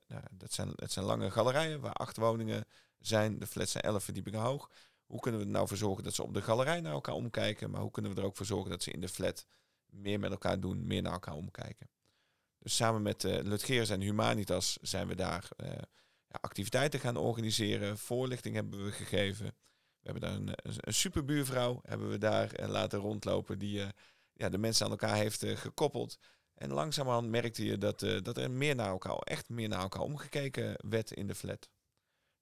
Nou, 0.07 0.23
dat, 0.31 0.53
zijn, 0.53 0.71
het 0.75 0.91
zijn 0.91 1.05
lange 1.05 1.31
galerijen 1.31 1.79
waar 1.79 1.93
acht 1.93 2.17
woningen 2.17 2.65
zijn. 2.99 3.39
De 3.39 3.47
flats 3.47 3.71
zijn 3.71 3.83
elf 3.83 4.03
verdiepingen 4.03 4.39
hoog. 4.39 4.69
Hoe 5.05 5.19
kunnen 5.19 5.39
we 5.39 5.45
er 5.45 5.51
nou 5.51 5.67
voor 5.67 5.77
zorgen 5.77 6.03
dat 6.03 6.13
ze 6.13 6.23
op 6.23 6.33
de 6.33 6.41
galerij 6.41 6.81
naar 6.81 6.93
elkaar 6.93 7.15
omkijken? 7.15 7.69
Maar 7.69 7.81
hoe 7.81 7.91
kunnen 7.91 8.13
we 8.13 8.21
er 8.21 8.25
ook 8.25 8.37
voor 8.37 8.45
zorgen 8.45 8.69
dat 8.69 8.83
ze 8.83 8.91
in 8.91 9.01
de 9.01 9.09
flat 9.09 9.45
meer 9.85 10.19
met 10.19 10.31
elkaar 10.31 10.59
doen, 10.59 10.87
meer 10.87 11.01
naar 11.01 11.13
elkaar 11.13 11.35
omkijken? 11.35 11.89
Dus 12.59 12.75
samen 12.75 13.01
met 13.01 13.23
uh, 13.23 13.39
Lutgeers 13.41 13.89
en 13.89 14.01
Humanitas 14.01 14.77
zijn 14.81 15.07
we 15.07 15.15
daar 15.15 15.49
uh, 15.57 15.69
ja, 16.27 16.37
activiteiten 16.41 16.99
gaan 16.99 17.17
organiseren. 17.17 17.97
Voorlichting 17.97 18.55
hebben 18.55 18.85
we 18.85 18.91
gegeven. 18.91 19.45
We 19.99 20.11
hebben 20.11 20.21
daar 20.21 20.33
een, 20.33 20.77
een 20.87 20.93
superbuurvrouw 20.93 21.79
hebben 21.83 22.09
we 22.09 22.17
daar 22.17 22.51
laten 22.67 22.99
rondlopen 22.99 23.59
die 23.59 23.85
ja, 24.33 24.49
de 24.49 24.57
mensen 24.57 24.85
aan 24.85 24.91
elkaar 24.91 25.15
heeft 25.15 25.45
gekoppeld. 25.45 26.17
En 26.53 26.73
langzamerhand 26.73 27.29
merkte 27.29 27.65
je 27.65 27.77
dat, 27.77 27.99
dat 27.99 28.37
er 28.37 28.51
meer 28.51 28.75
naar 28.75 28.89
elkaar, 28.89 29.15
echt 29.15 29.49
meer 29.49 29.67
naar 29.69 29.81
elkaar 29.81 30.01
omgekeken 30.01 30.75
werd 30.89 31.11
in 31.11 31.27
de 31.27 31.35
flat. 31.35 31.69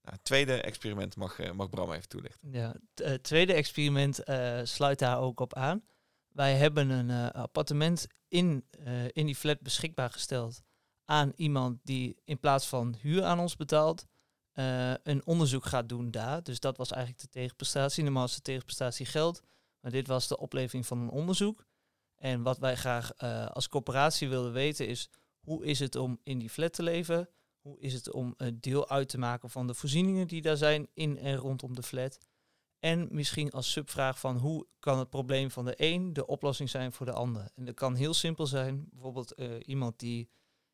Nou, 0.02 0.16
het 0.16 0.24
tweede 0.24 0.62
experiment 0.62 1.16
mag, 1.16 1.54
mag 1.54 1.70
Bram 1.70 1.92
even 1.92 2.10
toelichten. 2.10 2.52
Ja, 2.52 2.76
het 2.94 3.24
tweede 3.24 3.54
experiment 3.54 4.22
sluit 4.64 5.00
daar 5.00 5.20
ook 5.20 5.40
op 5.40 5.54
aan. 5.54 5.84
Wij 6.36 6.56
hebben 6.56 6.90
een 6.90 7.10
uh, 7.10 7.30
appartement 7.30 8.08
in, 8.28 8.66
in 9.12 9.26
die 9.26 9.36
flat 9.36 9.62
beschikbaar 9.62 10.10
gesteld 10.10 10.62
aan 11.06 11.32
iemand 11.36 11.80
die 11.84 12.18
in 12.24 12.40
plaats 12.40 12.68
van 12.68 12.96
huur 13.02 13.24
aan 13.24 13.40
ons 13.40 13.56
betaalt, 13.56 14.06
een 15.04 15.26
onderzoek 15.26 15.66
gaat 15.66 15.90
doen 15.90 16.12
daar. 16.12 16.44
Dus 16.44 16.60
dat 16.60 16.78
was 16.78 16.92
eigenlijk 16.92 17.22
de 17.22 17.30
tegenprestatie. 17.30 18.04
Normaal 18.04 18.26
is 18.26 18.36
de 18.36 18.42
tegenprestatie 18.42 19.06
geld, 19.06 19.42
maar 19.80 19.92
dit 19.92 20.08
was 20.08 20.28
de 20.28 20.38
oplevering 20.38 20.86
van 20.86 21.00
een 21.00 21.10
onderzoek. 21.10 21.66
En 22.16 22.42
wat 22.42 22.58
wij 22.58 22.76
graag 22.76 23.18
als 23.54 23.68
corporatie 23.70 24.30
wilden 24.30 24.54
weten 24.54 24.88
is 24.88 25.10
hoe 25.40 25.66
is 25.66 25.80
het 25.80 25.96
om 25.96 26.20
in 26.24 26.40
die 26.40 26.50
flat 26.50 26.74
te 26.74 26.84
leven? 26.84 27.30
Hoe 27.60 27.80
is 27.80 27.94
het 27.94 28.12
om 28.12 28.36
deel 28.54 28.90
uit 28.90 29.10
te 29.10 29.18
maken 29.18 29.50
van 29.50 29.68
de 29.68 29.74
voorzieningen 29.74 30.28
die 30.28 30.42
daar 30.42 30.58
zijn 30.58 30.88
in 30.94 31.18
en 31.18 31.36
rondom 31.36 31.76
de 31.76 31.84
flat? 31.84 32.18
En 32.86 33.08
misschien 33.12 33.52
als 33.52 33.72
subvraag 33.72 34.20
van 34.20 34.38
hoe 34.38 34.68
kan 34.80 35.00
het 35.00 35.10
probleem 35.10 35.52
van 35.52 35.66
de 35.66 35.74
een 35.78 36.14
de 36.14 36.28
oplossing 36.28 36.70
zijn 36.70 36.92
voor 36.92 37.06
de 37.06 37.12
ander? 37.12 37.52
En 37.56 37.66
dat 37.66 37.76
kan 37.76 37.96
heel 37.96 38.14
simpel 38.14 38.48
zijn. 38.48 38.88
Bijvoorbeeld 38.92 39.34
eh, 39.34 39.48
iemand 39.66 40.00
die, 40.00 40.30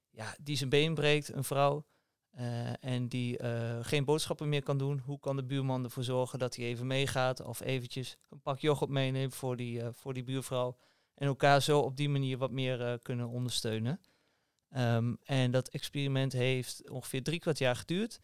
ja, 0.10 0.36
die 0.42 0.58
zijn 0.58 0.70
been 0.70 0.94
breekt, 0.94 1.34
een 1.34 1.44
vrouw, 1.44 1.86
eh, 2.32 2.84
en 2.84 3.08
die 3.08 3.38
eh, 3.38 3.78
geen 3.82 4.06
boodschappen 4.06 4.50
meer 4.50 4.64
kan 4.64 4.78
doen. 4.78 5.00
Hoe 5.00 5.20
kan 5.20 5.36
de 5.36 5.44
buurman 5.44 5.84
ervoor 5.84 6.04
zorgen 6.04 6.40
dat 6.40 6.56
hij 6.56 6.66
even 6.66 6.88
meegaat 6.88 7.42
of 7.42 7.62
eventjes 7.62 8.18
een 8.30 8.42
pak 8.42 8.60
yoghurt 8.60 8.92
meeneemt 8.92 9.36
voor 9.36 9.56
die, 9.58 9.82
voor 9.92 10.14
die 10.14 10.24
buurvrouw? 10.24 10.78
En 11.16 11.28
elkaar 11.28 11.62
zo 11.62 11.80
op 11.80 11.98
die 11.98 12.10
manier 12.10 12.38
wat 12.38 12.52
meer 12.52 13.00
kunnen 13.02 13.28
ondersteunen. 13.28 14.02
Ehm, 14.70 15.14
en 15.24 15.52
dat 15.52 15.70
experiment 15.70 16.34
heeft 16.34 16.90
ongeveer 16.90 17.24
drie 17.24 17.40
kwart 17.40 17.58
jaar 17.58 17.76
geduurd. 17.76 18.20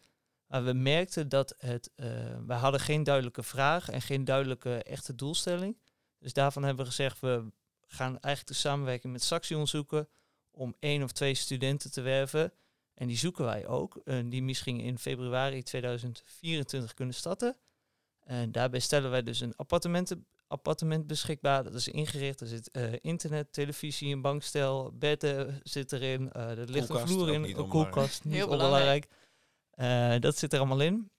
Maar 0.48 0.64
we 0.64 0.72
merkten 0.72 1.28
dat 1.28 1.54
het, 1.58 1.90
uh, 1.96 2.06
we 2.46 2.52
hadden 2.52 2.80
geen 2.80 3.02
duidelijke 3.02 3.42
vraag 3.42 3.88
en 3.88 4.02
geen 4.02 4.24
duidelijke 4.24 4.82
echte 4.82 5.14
doelstelling. 5.14 5.78
Dus 6.18 6.32
daarvan 6.32 6.62
hebben 6.62 6.84
we 6.84 6.90
gezegd, 6.90 7.20
we 7.20 7.52
gaan 7.86 8.18
eigenlijk 8.20 8.46
de 8.46 8.68
samenwerking 8.68 9.12
met 9.12 9.22
Saxi 9.22 9.54
onderzoeken 9.54 10.08
om 10.50 10.74
één 10.78 11.02
of 11.02 11.12
twee 11.12 11.34
studenten 11.34 11.90
te 11.90 12.00
werven. 12.00 12.52
En 12.94 13.06
die 13.06 13.16
zoeken 13.16 13.44
wij 13.44 13.66
ook, 13.66 14.00
uh, 14.04 14.30
die 14.30 14.42
misschien 14.42 14.80
in 14.80 14.98
februari 14.98 15.62
2024 15.62 16.94
kunnen 16.94 17.14
starten. 17.14 17.56
En 18.20 18.52
daarbij 18.52 18.80
stellen 18.80 19.10
wij 19.10 19.22
dus 19.22 19.40
een 19.40 19.56
appartement, 19.56 20.14
appartement 20.46 21.06
beschikbaar. 21.06 21.64
Dat 21.64 21.74
is 21.74 21.88
ingericht, 21.88 22.40
er 22.40 22.46
zit 22.46 22.70
uh, 22.72 22.92
internet, 23.00 23.52
televisie, 23.52 24.14
een 24.14 24.22
bankstel, 24.22 24.92
bedden 24.92 25.60
zit 25.62 25.92
erin, 25.92 26.32
er 26.32 26.70
ligt 26.70 26.88
een 26.88 27.08
vloer 27.08 27.32
in, 27.32 27.44
een 27.44 27.68
koelkast, 27.68 28.24
niet 28.24 28.34
Heel 28.34 28.48
belangrijk. 28.48 29.06
Uh, 29.80 30.18
dat 30.18 30.38
zit 30.38 30.52
er 30.52 30.58
allemaal 30.58 30.80
in. 30.80 31.10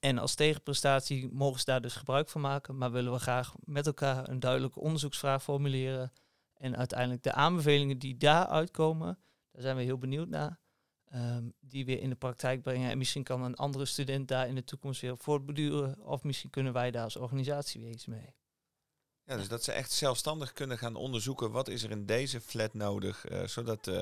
En 0.00 0.18
als 0.18 0.34
tegenprestatie 0.34 1.32
mogen 1.32 1.58
ze 1.58 1.64
daar 1.64 1.80
dus 1.80 1.94
gebruik 1.94 2.28
van 2.28 2.40
maken, 2.40 2.78
maar 2.78 2.92
willen 2.92 3.12
we 3.12 3.18
graag 3.18 3.54
met 3.64 3.86
elkaar 3.86 4.28
een 4.28 4.40
duidelijke 4.40 4.80
onderzoeksvraag 4.80 5.42
formuleren. 5.42 6.12
En 6.54 6.76
uiteindelijk 6.76 7.22
de 7.22 7.32
aanbevelingen 7.32 7.98
die 7.98 8.16
daar 8.16 8.46
uitkomen, 8.46 9.18
daar 9.50 9.62
zijn 9.62 9.76
we 9.76 9.82
heel 9.82 9.98
benieuwd 9.98 10.28
naar, 10.28 10.60
um, 11.14 11.52
die 11.60 11.84
weer 11.84 12.00
in 12.00 12.08
de 12.08 12.16
praktijk 12.16 12.62
brengen. 12.62 12.90
En 12.90 12.98
misschien 12.98 13.22
kan 13.22 13.42
een 13.42 13.56
andere 13.56 13.84
student 13.84 14.28
daar 14.28 14.48
in 14.48 14.54
de 14.54 14.64
toekomst 14.64 15.00
weer 15.00 15.16
voortbeduren, 15.16 16.00
of 16.00 16.22
misschien 16.22 16.50
kunnen 16.50 16.72
wij 16.72 16.90
daar 16.90 17.04
als 17.04 17.16
organisatie 17.16 17.80
weer 17.80 17.90
iets 17.90 18.06
mee. 18.06 18.34
Ja, 19.24 19.36
dus 19.36 19.48
dat 19.48 19.64
ze 19.64 19.72
echt 19.72 19.90
zelfstandig 19.90 20.52
kunnen 20.52 20.78
gaan 20.78 20.94
onderzoeken 20.94 21.50
wat 21.50 21.68
is 21.68 21.82
er 21.82 21.90
in 21.90 22.06
deze 22.06 22.40
flat 22.40 22.74
nodig, 22.74 23.30
uh, 23.30 23.46
zodat 23.46 23.86
uh, 23.86 23.94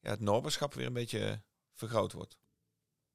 ja, 0.00 0.10
het 0.10 0.20
normerschap 0.20 0.74
weer 0.74 0.86
een 0.86 0.92
beetje 0.92 1.42
vergroot 1.72 2.12
wordt. 2.12 2.38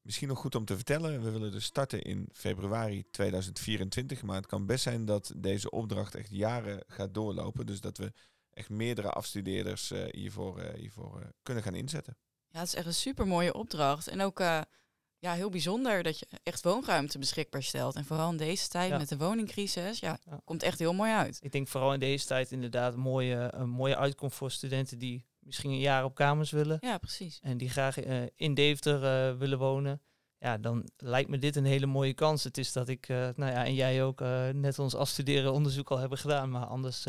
Misschien 0.05 0.27
nog 0.27 0.39
goed 0.39 0.55
om 0.55 0.65
te 0.65 0.75
vertellen, 0.75 1.23
we 1.23 1.31
willen 1.31 1.51
dus 1.51 1.65
starten 1.65 2.01
in 2.01 2.29
februari 2.33 3.05
2024, 3.11 4.21
maar 4.21 4.35
het 4.35 4.45
kan 4.45 4.65
best 4.65 4.83
zijn 4.83 5.05
dat 5.05 5.33
deze 5.37 5.69
opdracht 5.69 6.15
echt 6.15 6.29
jaren 6.31 6.83
gaat 6.87 7.13
doorlopen. 7.13 7.65
Dus 7.65 7.81
dat 7.81 7.97
we 7.97 8.11
echt 8.49 8.69
meerdere 8.69 9.09
afstudeerders 9.09 9.91
uh, 9.91 10.03
hiervoor, 10.11 10.59
uh, 10.59 10.73
hiervoor 10.73 11.19
uh, 11.19 11.25
kunnen 11.43 11.63
gaan 11.63 11.75
inzetten. 11.75 12.17
Ja, 12.47 12.59
het 12.59 12.67
is 12.67 12.75
echt 12.75 12.85
een 12.85 12.93
super 12.93 13.27
mooie 13.27 13.53
opdracht. 13.53 14.07
En 14.07 14.21
ook 14.21 14.39
ja, 15.19 15.33
heel 15.33 15.49
bijzonder 15.49 16.03
dat 16.03 16.19
je 16.19 16.27
echt 16.43 16.63
woonruimte 16.63 17.19
beschikbaar 17.19 17.63
stelt. 17.63 17.95
En 17.95 18.05
vooral 18.05 18.31
in 18.31 18.37
deze 18.37 18.67
tijd 18.67 18.89
ja. 18.89 18.97
met 18.97 19.09
de 19.09 19.17
woningcrisis, 19.17 19.99
ja, 19.99 20.19
ja, 20.23 20.41
komt 20.43 20.63
echt 20.63 20.79
heel 20.79 20.93
mooi 20.93 21.11
uit. 21.11 21.37
Ik 21.41 21.51
denk 21.51 21.67
vooral 21.67 21.93
in 21.93 21.99
deze 21.99 22.25
tijd 22.25 22.51
inderdaad 22.51 22.93
een 22.93 22.99
mooie, 22.99 23.49
een 23.53 23.69
mooie 23.69 23.97
uitkomst 23.97 24.37
voor 24.37 24.51
studenten 24.51 24.99
die 24.99 25.25
misschien 25.45 25.71
een 25.71 25.79
jaar 25.79 26.03
op 26.03 26.15
kamers 26.15 26.51
willen. 26.51 26.77
Ja, 26.81 26.97
precies. 26.97 27.39
En 27.41 27.57
die 27.57 27.69
graag 27.69 28.05
uh, 28.05 28.23
in 28.35 28.53
Deventer 28.53 29.29
uh, 29.31 29.37
willen 29.37 29.57
wonen. 29.57 30.01
Ja, 30.39 30.57
dan 30.57 30.89
lijkt 30.97 31.29
me 31.29 31.37
dit 31.37 31.55
een 31.55 31.65
hele 31.65 31.85
mooie 31.85 32.13
kans. 32.13 32.43
Het 32.43 32.57
is 32.57 32.71
dat 32.71 32.87
ik, 32.87 33.09
uh, 33.09 33.17
nou 33.35 33.51
ja, 33.51 33.65
en 33.65 33.73
jij 33.73 34.03
ook 34.03 34.19
net 34.51 34.79
ons 34.79 34.95
afstuderen 34.95 35.53
onderzoek 35.53 35.91
al 35.91 35.97
hebben 35.97 36.17
gedaan. 36.17 36.49
Maar 36.49 36.65
anders 36.65 37.07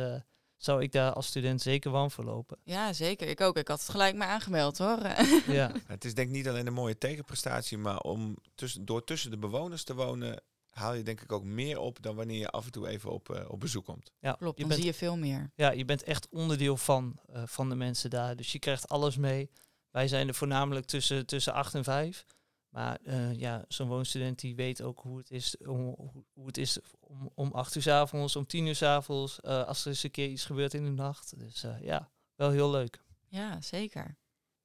zou 0.57 0.83
ik 0.83 0.93
daar 0.93 1.13
als 1.13 1.27
student 1.27 1.63
zeker 1.63 1.91
warm 1.91 2.11
voor 2.11 2.25
lopen. 2.25 2.59
Ja, 2.63 2.93
zeker. 2.93 3.29
Ik 3.29 3.41
ook. 3.41 3.57
Ik 3.57 3.69
had 3.69 3.81
het 3.81 3.89
gelijk 3.89 4.17
maar 4.17 4.29
aangemeld 4.29 4.79
hoor. 4.79 4.99
ja. 5.47 5.73
Het 5.87 6.05
is 6.05 6.15
denk 6.15 6.29
ik 6.29 6.35
niet 6.35 6.49
alleen 6.49 6.67
een 6.67 6.73
mooie 6.73 6.99
tegenprestatie, 6.99 7.79
maar 7.79 7.99
om 7.99 8.37
tussen, 8.55 8.85
door 8.85 9.05
tussen 9.05 9.31
de 9.31 9.39
bewoners 9.39 9.85
te 9.85 9.95
wonen, 9.95 10.43
haal 10.77 10.95
je 10.95 11.03
denk 11.03 11.21
ik 11.21 11.33
ook 11.33 11.45
meer 11.45 11.79
op 11.79 12.03
dan 12.03 12.17
wanneer 12.17 12.39
je 12.39 12.51
af 12.51 12.65
en 12.65 12.73
toe 12.73 12.89
even 12.89 13.11
op, 13.11 13.29
uh, 13.29 13.41
op 13.49 13.61
bezoek 13.61 13.85
komt. 13.85 14.13
Ja, 14.21 14.33
klopt. 14.33 14.61
Dan 14.61 14.73
zie 14.73 14.85
je 14.85 14.95
veel 14.95 15.17
meer. 15.17 15.51
Ja, 15.55 15.71
je 15.71 15.85
bent 15.85 16.03
echt 16.03 16.29
onderdeel 16.31 16.77
van, 16.77 17.21
uh, 17.31 17.43
van 17.47 17.69
de 17.69 17.75
mensen 17.75 18.11
daar. 18.11 18.37
Dus 18.37 18.53
je 18.53 18.59
krijgt 18.59 18.89
alles 18.89 19.17
mee. 19.17 19.51
Wij 19.91 20.09
zijn 20.09 20.29
er 20.29 20.35
voornamelijk 20.35 20.87
tussen, 20.87 21.27
tussen 21.27 21.53
8 21.53 21.75
en 21.75 21.85
5. 21.85 22.25
Maar 22.69 22.99
uh, 23.03 23.35
ja, 23.35 23.65
zo'n 23.69 23.89
woonstudent 23.89 24.39
die 24.39 24.55
weet 24.55 24.83
ook 24.83 25.01
hoe 25.01 25.19
het 25.19 25.31
is 25.31 25.57
om, 25.57 25.97
hoe 26.33 26.47
het 26.47 26.57
is 26.59 26.79
om, 27.01 27.31
om 27.35 27.53
8 27.53 27.75
uur 27.75 27.83
s 27.83 27.89
avonds, 27.89 28.37
om 28.37 28.47
10 28.47 28.67
uur 28.67 28.75
s 28.75 28.83
avonds, 28.83 29.43
als 29.43 29.81
er 29.81 29.89
eens 29.89 30.03
een 30.03 30.11
keer 30.11 30.29
iets 30.29 30.45
gebeurt 30.45 30.75
in 30.75 30.85
de 30.85 30.91
nacht. 30.91 31.39
Dus 31.39 31.67
ja, 31.81 32.11
wel 32.35 32.51
heel 32.51 32.71
leuk. 32.71 33.05
Ja, 33.29 33.61
zeker. 33.61 34.17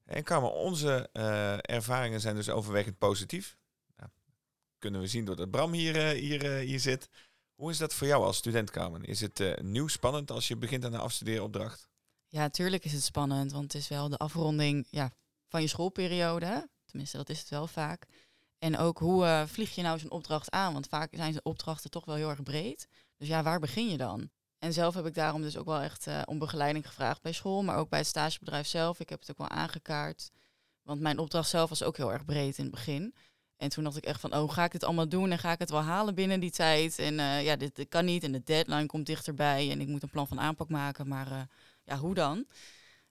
En 0.05 0.23
Kamer, 0.23 0.49
onze 0.49 1.09
ervaringen 1.61 2.21
zijn 2.21 2.35
dus 2.35 2.49
overwegend 2.49 2.97
positief 2.97 3.59
kunnen 4.81 5.01
we 5.01 5.07
zien 5.07 5.25
doordat 5.25 5.51
Bram 5.51 5.73
hier, 5.73 5.95
uh, 5.95 6.19
hier, 6.19 6.43
uh, 6.43 6.65
hier 6.65 6.79
zit. 6.79 7.09
Hoe 7.55 7.71
is 7.71 7.77
dat 7.77 7.93
voor 7.93 8.07
jou 8.07 8.23
als 8.23 8.37
studentkamer? 8.37 9.07
Is 9.07 9.21
het 9.21 9.39
uh, 9.39 9.55
nieuw 9.55 9.87
spannend 9.87 10.31
als 10.31 10.47
je 10.47 10.57
begint 10.57 10.85
aan 10.85 10.93
een 10.93 10.99
afstudeeropdracht? 10.99 11.89
Ja, 12.27 12.49
tuurlijk 12.49 12.85
is 12.85 12.93
het 12.93 13.03
spannend, 13.03 13.51
want 13.51 13.63
het 13.63 13.81
is 13.81 13.87
wel 13.87 14.09
de 14.09 14.17
afronding 14.17 14.87
ja, 14.89 15.11
van 15.47 15.61
je 15.61 15.67
schoolperiode. 15.67 16.69
Tenminste, 16.85 17.17
dat 17.17 17.29
is 17.29 17.39
het 17.39 17.49
wel 17.49 17.67
vaak. 17.67 18.05
En 18.57 18.77
ook 18.77 18.99
hoe 18.99 19.43
vlieg 19.47 19.75
je 19.75 19.81
nou 19.81 19.99
zo'n 19.99 20.11
opdracht 20.11 20.51
aan? 20.51 20.73
Want 20.73 20.87
vaak 20.87 21.09
zijn 21.15 21.31
zijn 21.31 21.45
opdrachten 21.45 21.89
toch 21.89 22.05
wel 22.05 22.15
heel 22.15 22.29
erg 22.29 22.43
breed. 22.43 22.87
Dus 23.17 23.27
ja, 23.27 23.43
waar 23.43 23.59
begin 23.59 23.89
je 23.89 23.97
dan? 23.97 24.29
En 24.59 24.73
zelf 24.73 24.93
heb 24.93 25.05
ik 25.05 25.13
daarom 25.13 25.41
dus 25.41 25.57
ook 25.57 25.65
wel 25.65 25.81
echt 25.81 26.07
om 26.25 26.39
begeleiding 26.39 26.87
gevraagd 26.87 27.21
bij 27.21 27.31
school, 27.31 27.63
maar 27.63 27.77
ook 27.77 27.89
bij 27.89 27.99
het 27.99 28.07
stagebedrijf 28.07 28.67
zelf. 28.67 28.99
Ik 28.99 29.09
heb 29.09 29.19
het 29.19 29.31
ook 29.31 29.37
wel 29.37 29.49
aangekaart. 29.49 30.31
Want 30.83 31.01
mijn 31.01 31.17
opdracht 31.17 31.49
zelf 31.49 31.69
was 31.69 31.83
ook 31.83 31.97
heel 31.97 32.13
erg 32.13 32.25
breed 32.25 32.57
in 32.57 32.63
het 32.63 32.73
begin. 32.73 33.13
En 33.61 33.69
toen 33.69 33.83
dacht 33.83 33.97
ik 33.97 34.05
echt 34.05 34.19
van, 34.19 34.35
oh, 34.35 34.51
ga 34.51 34.63
ik 34.63 34.71
dit 34.71 34.83
allemaal 34.83 35.09
doen 35.09 35.31
en 35.31 35.39
ga 35.39 35.51
ik 35.51 35.59
het 35.59 35.69
wel 35.69 35.81
halen 35.81 36.15
binnen 36.15 36.39
die 36.39 36.51
tijd? 36.51 36.99
En 36.99 37.13
uh, 37.13 37.43
ja, 37.43 37.55
dit, 37.55 37.85
kan 37.89 38.05
niet 38.05 38.23
en 38.23 38.31
de 38.31 38.43
deadline 38.43 38.85
komt 38.85 39.05
dichterbij 39.05 39.71
en 39.71 39.81
ik 39.81 39.87
moet 39.87 40.03
een 40.03 40.09
plan 40.09 40.27
van 40.27 40.39
aanpak 40.39 40.69
maken, 40.69 41.07
maar 41.07 41.31
uh, 41.31 41.41
ja, 41.83 41.97
hoe 41.97 42.13
dan? 42.13 42.45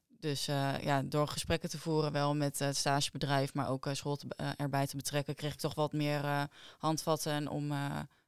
Dus 0.09 0.49
uh, 0.49 0.81
ja, 0.83 1.03
door 1.03 1.29
gesprekken 1.29 1.69
te 1.69 1.79
voeren 1.79 2.13
wel 2.13 2.37
met 2.37 2.59
het 2.59 2.77
stagebedrijf, 2.77 3.55
maar 3.55 3.69
ook 3.69 3.89
school 3.93 4.19
erbij 4.57 4.87
te 4.87 4.97
betrekken, 4.97 5.35
kreeg 5.35 5.53
ik 5.53 5.59
toch 5.59 5.75
wat 5.75 5.93
meer 5.93 6.49
handvatten 6.79 7.49
om 7.49 7.73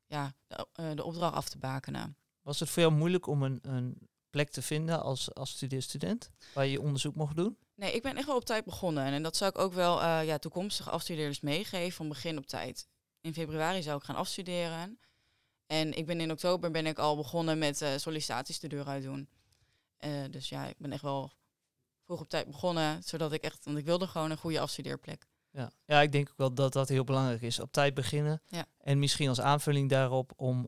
ja, 0.07 0.33
de, 0.47 0.95
de, 0.95 1.05
opdracht 1.05 1.35
af 1.35 1.49
te 1.49 1.59
bakenen. 1.59 2.17
Was 2.43 2.61
het 2.61 2.71
voor 2.71 2.83
jou 2.83 2.95
moeilijk 2.95 3.27
om 3.27 3.43
een, 3.43 3.59
een 3.63 4.09
plek 4.31 4.51
te 4.51 4.63
vinden 4.63 5.03
als, 5.03 5.35
als 5.35 5.51
studeerstudent 5.51 6.31
waar 6.55 6.67
je 6.67 6.81
onderzoek 6.81 7.15
mocht 7.15 7.37
doen? 7.37 7.57
Nee, 7.83 7.93
ik 7.93 8.03
ben 8.03 8.17
echt 8.17 8.27
wel 8.27 8.37
op 8.37 8.45
tijd 8.45 8.65
begonnen. 8.65 9.05
En 9.05 9.23
dat 9.23 9.37
zou 9.37 9.51
ik 9.51 9.59
ook 9.59 9.73
wel 9.73 10.03
uh, 10.03 10.25
ja, 10.25 10.39
toekomstige 10.39 10.91
afstudeerders 10.91 11.41
meegeven 11.41 11.93
van 11.93 12.09
begin 12.09 12.39
op 12.39 12.47
tijd. 12.47 12.89
In 13.21 13.35
februari 13.35 13.83
zou 13.83 13.97
ik 13.97 14.05
gaan 14.05 14.17
afstuderen. 14.17 14.99
En 15.67 15.97
ik 15.97 16.07
ben 16.07 16.21
in 16.21 16.31
oktober 16.31 16.71
ben 16.71 16.87
ik 16.87 16.99
al 16.99 17.17
begonnen 17.17 17.59
met 17.59 17.81
uh, 17.81 17.89
sollicitaties 17.97 18.61
de 18.61 18.69
deur 18.69 18.87
uit 18.87 19.03
doen. 19.03 19.29
Uh, 20.01 20.11
dus 20.31 20.49
ja, 20.49 20.67
ik 20.67 20.75
ben 20.79 20.93
echt 20.93 21.03
wel 21.03 21.33
vroeg 22.05 22.21
op 22.21 22.29
tijd 22.29 22.47
begonnen, 22.47 23.03
zodat 23.03 23.33
ik 23.33 23.43
echt, 23.43 23.65
want 23.65 23.79
ik 23.79 23.85
wilde 23.85 24.07
gewoon 24.07 24.31
een 24.31 24.37
goede 24.37 24.61
afstudeerplek. 24.61 25.27
Ja. 25.51 25.71
ja, 25.85 26.01
ik 26.01 26.13
denk 26.13 26.29
ook 26.31 26.37
wel 26.37 26.55
dat 26.55 26.73
dat 26.73 26.89
heel 26.89 27.05
belangrijk 27.05 27.43
is. 27.43 27.61
Op 27.61 27.73
tijd 27.73 27.95
beginnen. 27.95 28.43
Ja. 28.49 28.67
En 28.79 28.99
misschien 28.99 29.29
als 29.29 29.41
aanvulling 29.41 29.89
daarop 29.91 30.33
om, 30.37 30.67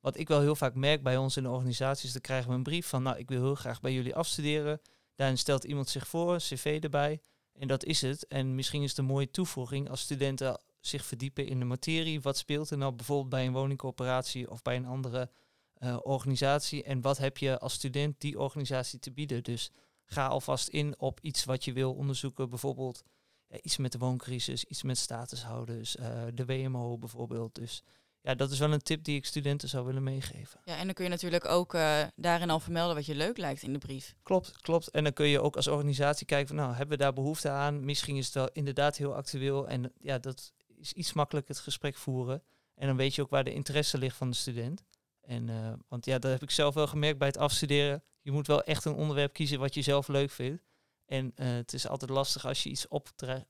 wat 0.00 0.18
ik 0.18 0.28
wel 0.28 0.40
heel 0.40 0.56
vaak 0.56 0.74
merk 0.74 1.02
bij 1.02 1.16
ons 1.16 1.36
in 1.36 1.42
de 1.42 1.50
organisaties, 1.50 2.12
dan 2.12 2.20
krijgen 2.20 2.50
we 2.50 2.56
een 2.56 2.62
brief 2.62 2.86
van, 2.86 3.02
nou, 3.02 3.18
ik 3.18 3.28
wil 3.28 3.42
heel 3.42 3.54
graag 3.54 3.80
bij 3.80 3.92
jullie 3.92 4.14
afstuderen. 4.14 4.80
Daarin 5.14 5.38
stelt 5.38 5.64
iemand 5.64 5.88
zich 5.88 6.08
voor, 6.08 6.36
cv 6.36 6.78
erbij. 6.82 7.20
En 7.52 7.68
dat 7.68 7.84
is 7.84 8.00
het. 8.00 8.26
En 8.26 8.54
misschien 8.54 8.82
is 8.82 8.88
het 8.88 8.98
een 8.98 9.04
mooie 9.04 9.30
toevoeging 9.30 9.90
als 9.90 10.00
studenten 10.00 10.60
zich 10.80 11.04
verdiepen 11.04 11.46
in 11.46 11.58
de 11.58 11.64
materie. 11.64 12.20
Wat 12.20 12.36
speelt 12.36 12.70
er 12.70 12.78
nou 12.78 12.92
bijvoorbeeld 12.92 13.28
bij 13.28 13.46
een 13.46 13.52
woningcoöperatie 13.52 14.50
of 14.50 14.62
bij 14.62 14.76
een 14.76 14.86
andere 14.86 15.30
uh, 15.78 15.96
organisatie? 16.02 16.82
En 16.82 17.00
wat 17.00 17.18
heb 17.18 17.38
je 17.38 17.58
als 17.58 17.72
student 17.72 18.20
die 18.20 18.38
organisatie 18.38 18.98
te 18.98 19.12
bieden? 19.12 19.42
Dus 19.42 19.70
ga 20.04 20.26
alvast 20.26 20.68
in 20.68 20.98
op 20.98 21.20
iets 21.20 21.44
wat 21.44 21.64
je 21.64 21.72
wil 21.72 21.94
onderzoeken. 21.94 22.50
Bijvoorbeeld 22.50 23.02
uh, 23.48 23.58
iets 23.62 23.76
met 23.76 23.92
de 23.92 23.98
wooncrisis, 23.98 24.64
iets 24.64 24.82
met 24.82 24.98
statushouders, 24.98 25.96
uh, 25.96 26.22
de 26.34 26.44
WMO 26.44 26.98
bijvoorbeeld. 26.98 27.54
Dus 27.54 27.82
ja, 28.24 28.34
dat 28.34 28.50
is 28.50 28.58
wel 28.58 28.72
een 28.72 28.82
tip 28.82 29.04
die 29.04 29.16
ik 29.16 29.26
studenten 29.26 29.68
zou 29.68 29.86
willen 29.86 30.02
meegeven. 30.02 30.60
Ja, 30.64 30.76
en 30.76 30.84
dan 30.84 30.94
kun 30.94 31.04
je 31.04 31.10
natuurlijk 31.10 31.44
ook 31.44 31.74
uh, 31.74 32.02
daarin 32.16 32.50
al 32.50 32.60
vermelden 32.60 32.94
wat 32.94 33.06
je 33.06 33.14
leuk 33.14 33.38
lijkt 33.38 33.62
in 33.62 33.72
de 33.72 33.78
brief. 33.78 34.14
Klopt, 34.22 34.60
klopt. 34.60 34.90
En 34.90 35.04
dan 35.04 35.12
kun 35.12 35.26
je 35.26 35.40
ook 35.40 35.56
als 35.56 35.68
organisatie 35.68 36.26
kijken 36.26 36.46
van, 36.46 36.56
nou, 36.56 36.68
hebben 36.70 36.96
we 36.96 37.02
daar 37.02 37.12
behoefte 37.12 37.48
aan? 37.48 37.84
Misschien 37.84 38.16
is 38.16 38.24
het 38.24 38.34
wel 38.34 38.48
inderdaad 38.52 38.96
heel 38.96 39.14
actueel. 39.14 39.68
En 39.68 39.92
ja, 40.00 40.18
dat 40.18 40.52
is 40.78 40.92
iets 40.92 41.12
makkelijker 41.12 41.54
het 41.54 41.64
gesprek 41.64 41.96
voeren. 41.96 42.42
En 42.74 42.86
dan 42.86 42.96
weet 42.96 43.14
je 43.14 43.22
ook 43.22 43.30
waar 43.30 43.44
de 43.44 43.54
interesse 43.54 43.98
ligt 43.98 44.16
van 44.16 44.30
de 44.30 44.36
student. 44.36 44.84
En, 45.20 45.48
uh, 45.48 45.72
want 45.88 46.04
ja, 46.04 46.18
dat 46.18 46.30
heb 46.30 46.42
ik 46.42 46.50
zelf 46.50 46.74
wel 46.74 46.86
gemerkt 46.86 47.18
bij 47.18 47.28
het 47.28 47.38
afstuderen. 47.38 48.02
Je 48.20 48.32
moet 48.32 48.46
wel 48.46 48.62
echt 48.62 48.84
een 48.84 48.94
onderwerp 48.94 49.32
kiezen 49.32 49.58
wat 49.58 49.74
je 49.74 49.82
zelf 49.82 50.08
leuk 50.08 50.30
vindt. 50.30 50.62
En 51.06 51.32
eh, 51.34 51.48
het 51.48 51.72
is 51.72 51.88
altijd 51.88 52.10
lastig 52.10 52.46
als 52.46 52.62
je 52.62 52.70
iets 52.70 52.88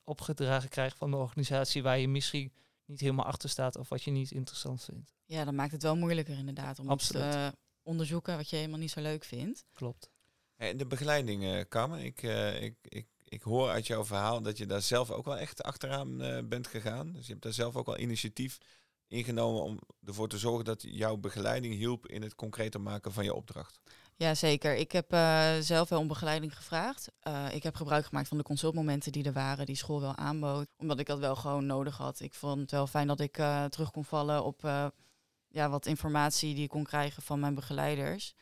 opgedragen 0.05 0.69
krijgt 0.69 0.97
van 0.97 1.11
de 1.11 1.17
organisatie 1.17 1.83
waar 1.83 1.99
je 1.99 2.09
misschien 2.09 2.53
niet 2.87 3.01
helemaal 3.01 3.25
achter 3.25 3.49
staat 3.49 3.77
of 3.77 3.89
wat 3.89 4.03
je 4.03 4.11
niet 4.11 4.31
interessant 4.31 4.85
vindt. 4.85 5.15
Ja, 5.25 5.45
dan 5.45 5.55
maakt 5.55 5.73
het 5.73 5.83
wel 5.83 5.97
moeilijker 5.97 6.39
inderdaad 6.39 6.79
om 6.79 6.85
iets 6.85 6.93
Absoluut. 6.93 7.33
te 7.33 7.57
onderzoeken 7.83 8.37
wat 8.37 8.51
je 8.51 8.57
helemaal 8.57 8.79
niet 8.79 8.91
zo 8.91 9.01
leuk 9.01 9.25
vindt. 9.25 9.65
Klopt. 9.73 10.11
En 10.57 10.77
de 10.77 10.87
begeleiding, 10.87 11.45
eh 11.45 11.61
Carmen, 11.69 12.05
ik, 12.05 12.23
eh, 12.23 12.63
ik, 12.63 12.77
ik, 12.83 13.07
ik 13.25 13.43
hoor 13.43 13.69
uit 13.69 13.87
jouw 13.87 14.05
verhaal 14.05 14.43
dat 14.43 14.59
je 14.59 14.67
daar 14.67 14.83
zelf 14.83 15.11
ook 15.11 15.25
wel 15.25 15.37
echt 15.37 15.63
achteraan 15.63 16.23
eh, 16.23 16.39
bent 16.45 16.67
gegaan. 16.67 17.13
Dus 17.13 17.27
je 17.27 17.31
hebt 17.31 17.45
daar 17.45 17.53
zelf 17.53 17.77
ook 17.77 17.87
wel 17.87 17.99
initiatief 17.99 18.59
ingenomen 19.09 19.63
om 19.63 19.79
ervoor 20.05 20.29
te 20.29 20.39
zorgen 20.39 20.65
dat 20.65 20.83
jouw 20.83 21.17
begeleiding 21.17 21.75
hielp 21.75 22.07
in 22.07 22.23
het 22.23 22.35
concreter 22.35 22.81
maken 22.81 23.13
van 23.13 23.25
je 23.25 23.35
opdracht. 23.35 23.81
Ja, 24.17 24.35
zeker. 24.35 24.75
Ik 24.75 24.93
heb 24.93 25.13
eh, 25.13 25.53
zelf 25.61 25.89
wel 25.89 25.99
om 25.99 26.09
begeleiding 26.09 26.57
gevraagd. 26.57 27.11
Eh, 27.21 27.55
ik 27.55 27.63
heb 27.63 27.75
gebruik 27.75 28.05
gemaakt 28.07 28.29
van 28.29 28.37
de 28.37 28.43
consultmomenten 28.43 29.13
die 29.13 29.25
er 29.25 29.33
waren, 29.33 29.67
die 29.67 29.77
school 29.77 30.01
wel 30.01 30.17
aanbood. 30.17 30.67
Omdat 30.77 30.99
ik 30.99 31.07
dat 31.07 31.19
wel 31.19 31.37
gewoon 31.37 31.67
nodig 31.67 31.97
had. 31.97 32.21
Ik 32.21 32.35
vond 32.35 32.61
het 32.61 32.71
wel 32.71 32.87
fijn 32.87 33.07
dat 33.07 33.21
ik 33.21 33.39
eh, 33.39 33.65
terug 33.65 33.91
kon 33.91 34.05
vallen 34.05 34.45
op 34.45 34.61
ja, 35.49 35.69
wat 35.69 35.87
informatie 35.87 36.55
die 36.55 36.63
ik 36.63 36.69
kon 36.69 36.85
krijgen 36.85 37.23
van 37.23 37.41
mijn 37.41 37.55
begeleiders. 37.55 38.35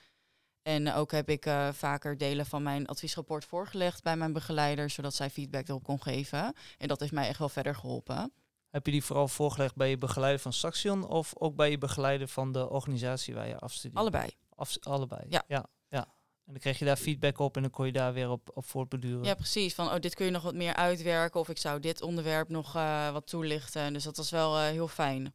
En 0.63 0.93
ook 0.93 1.11
heb 1.11 1.29
ik 1.29 1.51
vaker 1.73 2.19
delen 2.19 2.47
van 2.47 2.63
mijn 2.63 2.87
adviesrapport 2.87 3.45
voorgelegd 3.45 4.03
bij 4.03 4.17
mijn 4.17 4.33
begeleider, 4.33 4.91
zodat 4.91 5.15
zij 5.15 5.31
feedback 5.31 5.69
erop 5.69 5.85
kon 5.85 6.03
geven. 6.03 6.55
En 6.79 6.89
dat 6.89 7.01
heeft 7.01 7.13
mij 7.13 7.29
echt 7.29 7.39
wel 7.39 7.49
verder 7.49 7.75
geholpen. 7.75 8.33
Heb 8.71 8.87
je 8.87 8.93
die 8.93 9.05
vooral 9.05 9.29
voorgelegd 9.29 9.75
bij 9.75 9.91
je 9.91 9.99
begeleider 9.99 10.41
van 10.41 10.53
Saxion 10.53 11.07
of 11.09 11.33
ook 11.39 11.57
bij 11.57 11.71
je 11.71 11.79
begeleider 11.79 12.29
van 12.29 12.53
de 12.53 12.69
organisatie 12.69 13.35
waar 13.35 13.49
je 13.49 13.59
afstudeert? 13.59 14.01
Allebei. 14.01 14.31
Af, 14.63 14.77
allebei. 14.81 15.23
Ja. 15.29 15.43
ja. 15.47 15.67
ja. 15.89 16.07
En 16.47 16.53
dan 16.53 16.59
kreeg 16.61 16.79
je 16.79 16.85
daar 16.85 16.97
feedback 16.97 17.39
op 17.39 17.57
en 17.57 17.63
dan 17.63 17.71
kon 17.71 17.87
je 17.87 17.93
daar 17.93 18.13
weer 18.13 18.31
op, 18.31 18.51
op 18.55 18.65
voortbeduren. 18.65 19.25
Ja, 19.25 19.35
precies. 19.35 19.75
Van, 19.75 19.87
oh, 19.87 19.99
dit 19.99 20.15
kun 20.15 20.25
je 20.25 20.31
nog 20.31 20.43
wat 20.43 20.55
meer 20.55 20.75
uitwerken. 20.75 21.41
Of 21.41 21.49
ik 21.49 21.59
zou 21.59 21.81
dit 21.81 22.03
onderwerp 22.03 22.49
nog 22.49 22.77
eh, 22.77 23.13
wat 23.13 23.27
toelichten. 23.27 23.93
Dus 23.93 24.05
dat 24.05 24.17
was 24.17 24.31
wel 24.31 24.59
eh, 24.59 24.65
heel 24.65 24.89
fijn. 24.89 25.23
Ja, 25.23 25.31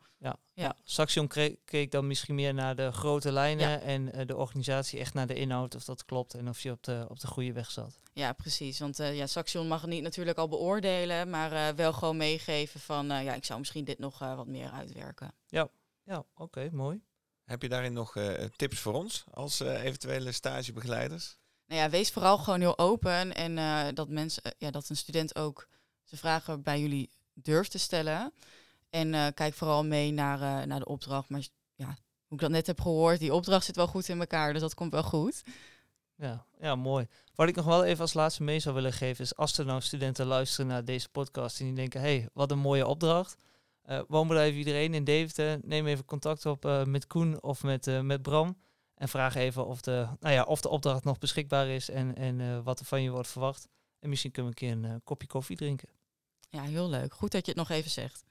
Ja. 0.53 0.63
ja. 0.63 0.75
Saxion 0.83 1.27
keek 1.65 1.91
dan 1.91 2.07
misschien 2.07 2.35
meer 2.35 2.53
naar 2.53 2.75
de 2.75 2.91
grote 2.91 3.31
lijnen 3.31 3.69
Ja. 3.69 3.79
en 3.79 4.11
eh, 4.11 4.25
de 4.25 4.35
organisatie 4.35 4.99
echt 4.99 5.13
naar 5.13 5.27
de 5.27 5.33
inhoud, 5.35 5.75
of 5.75 5.83
dat 5.83 6.05
klopt 6.05 6.33
en 6.33 6.49
of 6.49 6.59
je 6.61 6.71
op 6.71 6.83
de, 6.83 7.05
op 7.09 7.19
de 7.19 7.27
goede 7.27 7.53
weg 7.53 7.71
zat. 7.71 7.99
Ja, 8.13 8.33
precies. 8.33 8.79
Want 8.79 8.97
ja, 8.97 9.27
Saxion 9.27 9.67
mag 9.67 9.81
het 9.81 9.89
niet 9.89 10.03
natuurlijk 10.03 10.37
al 10.37 10.47
beoordelen. 10.47 11.29
Maar 11.29 11.75
wel 11.75 11.93
gewoon 11.93 12.17
meegeven 12.17 12.79
van... 12.79 13.05
ja, 13.07 13.33
ik 13.33 13.45
zou 13.45 13.59
misschien 13.59 13.85
dit 13.85 13.99
nog 13.99 14.19
wat 14.19 14.47
meer 14.47 14.69
uitwerken. 14.71 15.33
Ja, 15.47 16.23
oké, 16.35 16.69
mooi. 16.71 17.01
Heb 17.47 17.61
je 17.61 17.69
daarin 17.69 17.93
nog 17.93 18.15
eh, 18.15 18.43
tips 18.55 18.79
voor 18.79 18.93
ons 18.93 19.23
als 19.31 19.59
eh, 19.59 19.83
eventuele 19.83 20.31
stagebegeleiders? 20.31 21.37
Nou 21.67 21.81
ja, 21.81 21.89
wees 21.89 22.11
vooral 22.11 22.37
gewoon 22.37 22.59
heel 22.59 22.77
open. 22.77 23.35
En 23.35 23.57
eh, 23.57 23.87
dat, 23.93 24.09
mensen, 24.09 24.43
ja, 24.57 24.71
dat 24.71 24.89
een 24.89 24.95
student 24.95 25.35
ook 25.35 25.67
zijn 26.03 26.19
vragen 26.19 26.63
bij 26.63 26.79
jullie 26.79 27.09
durft 27.33 27.71
te 27.71 27.77
stellen. 27.77 28.33
En 28.89 29.13
eh, 29.13 29.27
kijk 29.33 29.53
vooral 29.53 29.85
mee 29.85 30.11
naar, 30.11 30.41
eh, 30.41 30.67
naar 30.67 30.79
de 30.79 30.85
opdracht. 30.85 31.29
Maar 31.29 31.47
ja, 31.75 31.97
hoe 32.27 32.37
ik 32.37 32.39
dat 32.39 32.49
net 32.49 32.67
heb 32.67 32.81
gehoord, 32.81 33.19
die 33.19 33.33
opdracht 33.33 33.65
zit 33.65 33.75
wel 33.75 33.87
goed 33.87 34.09
in 34.09 34.19
elkaar. 34.19 34.53
Dus 34.53 34.61
dat 34.61 34.73
komt 34.73 34.91
wel 34.91 35.03
goed. 35.03 35.41
Ja, 36.15 36.45
ja, 36.59 36.75
mooi. 36.75 37.07
Wat 37.35 37.47
ik 37.47 37.55
nog 37.55 37.65
wel 37.65 37.83
even 37.83 38.01
als 38.01 38.13
laatste 38.13 38.43
mee 38.43 38.59
zou 38.59 38.75
willen 38.75 38.93
geven 38.93 39.23
is 39.23 39.35
als 39.35 39.57
er 39.57 39.65
nou 39.65 39.81
studenten 39.81 40.25
luisteren 40.25 40.67
naar 40.67 40.85
deze 40.85 41.09
podcast 41.09 41.59
en 41.59 41.65
die 41.65 41.75
denken, 41.75 42.01
hé, 42.01 42.17
hey, 42.17 42.29
wat 42.33 42.51
een 42.51 42.59
mooie 42.59 42.87
opdracht. 42.87 43.37
Eh 43.87 44.01
woonbedrijf 44.07 44.55
iedereen 44.55 44.93
in 44.93 45.03
Deventer, 45.03 45.59
neem 45.61 45.87
even 45.87 46.05
contact 46.05 46.45
op 46.45 46.65
eh, 46.65 46.83
met 46.83 47.07
Koen 47.07 47.41
of 47.43 47.63
met, 47.63 47.87
eh, 47.87 48.01
met 48.01 48.21
Bram. 48.21 48.57
En 48.95 49.07
vraag 49.07 49.35
even 49.35 49.65
of 49.65 49.81
de, 49.81 50.07
nou 50.19 50.33
ja, 50.33 50.43
of 50.43 50.61
de 50.61 50.69
opdracht 50.69 51.03
nog 51.03 51.17
beschikbaar 51.17 51.67
is 51.67 51.89
en, 51.89 52.15
en 52.15 52.41
eh, 52.41 52.63
wat 52.63 52.79
er 52.79 52.85
van 52.85 53.01
je 53.01 53.09
wordt 53.09 53.27
verwacht. 53.27 53.67
En 53.99 54.09
misschien 54.09 54.31
kunnen 54.31 54.53
we 54.53 54.63
een 54.63 54.81
keer 54.81 54.91
een 54.91 55.03
kopje 55.03 55.27
koffie 55.27 55.57
drinken. 55.57 55.89
Ja, 56.49 56.61
heel 56.61 56.89
leuk. 56.89 57.13
Goed 57.13 57.31
dat 57.31 57.45
je 57.45 57.51
het 57.51 57.59
nog 57.59 57.69
even 57.69 57.91
zegt. 57.91 58.23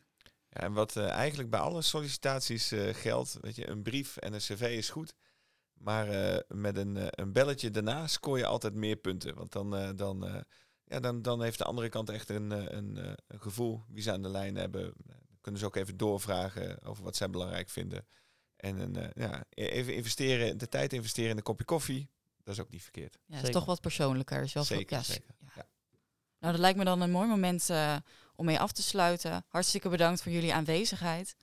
Ja, 0.49 0.61
en 0.61 0.73
wat 0.73 0.97
eh, 0.97 1.09
eigenlijk 1.09 1.51
bij 1.51 1.61
alle 1.61 1.83
sollicitaties 1.83 2.73
eh, 2.73 2.95
geldt, 2.95 3.39
weet 3.41 3.57
je, 3.57 3.69
een 3.69 3.83
brief 3.83 4.17
en 4.17 4.33
een 4.33 4.41
cv 4.41 4.75
is 4.77 4.91
goed. 4.91 5.15
Maar 5.73 6.09
eh, 6.09 6.41
met 6.49 6.77
een, 6.77 6.97
een 7.21 7.33
belletje 7.33 7.71
daarna 7.71 8.07
scoor 8.07 8.39
je 8.39 8.47
altijd 8.47 8.75
meer 8.75 8.97
punten. 8.97 9.35
Want 9.35 9.53
dan, 9.53 9.77
eh, 9.77 9.91
dan, 9.97 10.27
eh, 10.27 10.41
ja, 10.85 11.01
dan, 11.01 11.23
dan 11.23 11.43
heeft 11.43 11.59
de 11.59 11.65
andere 11.65 11.89
kant 11.89 12.11
echt 12.11 12.29
een, 12.29 12.51
een, 12.77 12.97
eh, 12.97 13.13
een 13.27 13.41
gevoel 13.41 13.83
wie 13.89 14.03
ze 14.03 14.13
aan 14.13 14.23
de 14.23 14.29
lijn 14.29 14.57
hebben. 14.57 14.95
Kunnen 15.47 15.65
ze 15.65 15.71
ook 15.71 15.77
even 15.77 15.97
doorvragen 15.97 16.83
over 16.83 17.05
wat 17.05 17.17
zij 17.17 17.31
belangrijk 17.31 17.69
vinden. 17.69 18.07
En 18.57 18.79
een, 18.79 18.97
eh, 18.97 19.09
ja, 19.15 19.45
e- 19.51 19.67
even 19.67 19.95
investeren, 19.95 20.59
de 20.59 20.69
tijd 20.69 20.93
investeren 20.93 21.31
in 21.31 21.37
een 21.37 21.43
kopje 21.43 21.65
koffie, 21.65 22.09
dat 22.43 22.55
is 22.55 22.61
ook 22.61 22.71
niet 22.71 22.83
verkeerd. 22.83 23.13
Ja, 23.15 23.21
het 23.25 23.33
is 23.35 23.39
Zeker. 23.39 23.53
toch 23.55 23.65
wat 23.65 23.81
persoonlijker. 23.81 24.43
Is 24.43 24.53
wel 24.53 24.65
veel- 24.65 24.77
Zeker, 24.77 24.97
ja, 24.97 25.03
zeker. 25.03 25.35
ja. 25.41 25.49
Ja. 25.55 25.67
Nou, 26.41 26.53
dat 26.53 26.61
lijkt 26.61 26.79
me 26.79 26.85
dan 26.85 27.01
een 27.01 27.11
mooi 27.11 27.29
moment 27.29 27.71
eh, 27.71 27.97
om 28.37 28.45
mee 28.45 28.59
af 28.61 28.73
te 28.73 28.83
sluiten. 28.83 29.45
Hartstikke 29.49 29.89
bedankt 29.89 30.23
voor 30.23 30.33
jullie 30.33 30.55
aanwezigheid. 30.55 31.37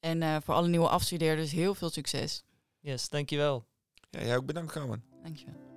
En 0.00 0.22
eh, 0.22 0.36
voor 0.44 0.54
alle 0.54 0.68
nieuwe 0.68 0.88
afstudeerders 0.88 1.50
heel 1.50 1.74
veel 1.74 1.90
succes. 1.90 2.44
Yes, 2.80 3.08
dankjewel. 3.08 3.66
Ja, 4.10 4.22
jij 4.22 4.36
ook 4.36 4.46
bedankt, 4.46 4.72
Carmen. 4.72 5.04
Dankjewel. 5.22 5.69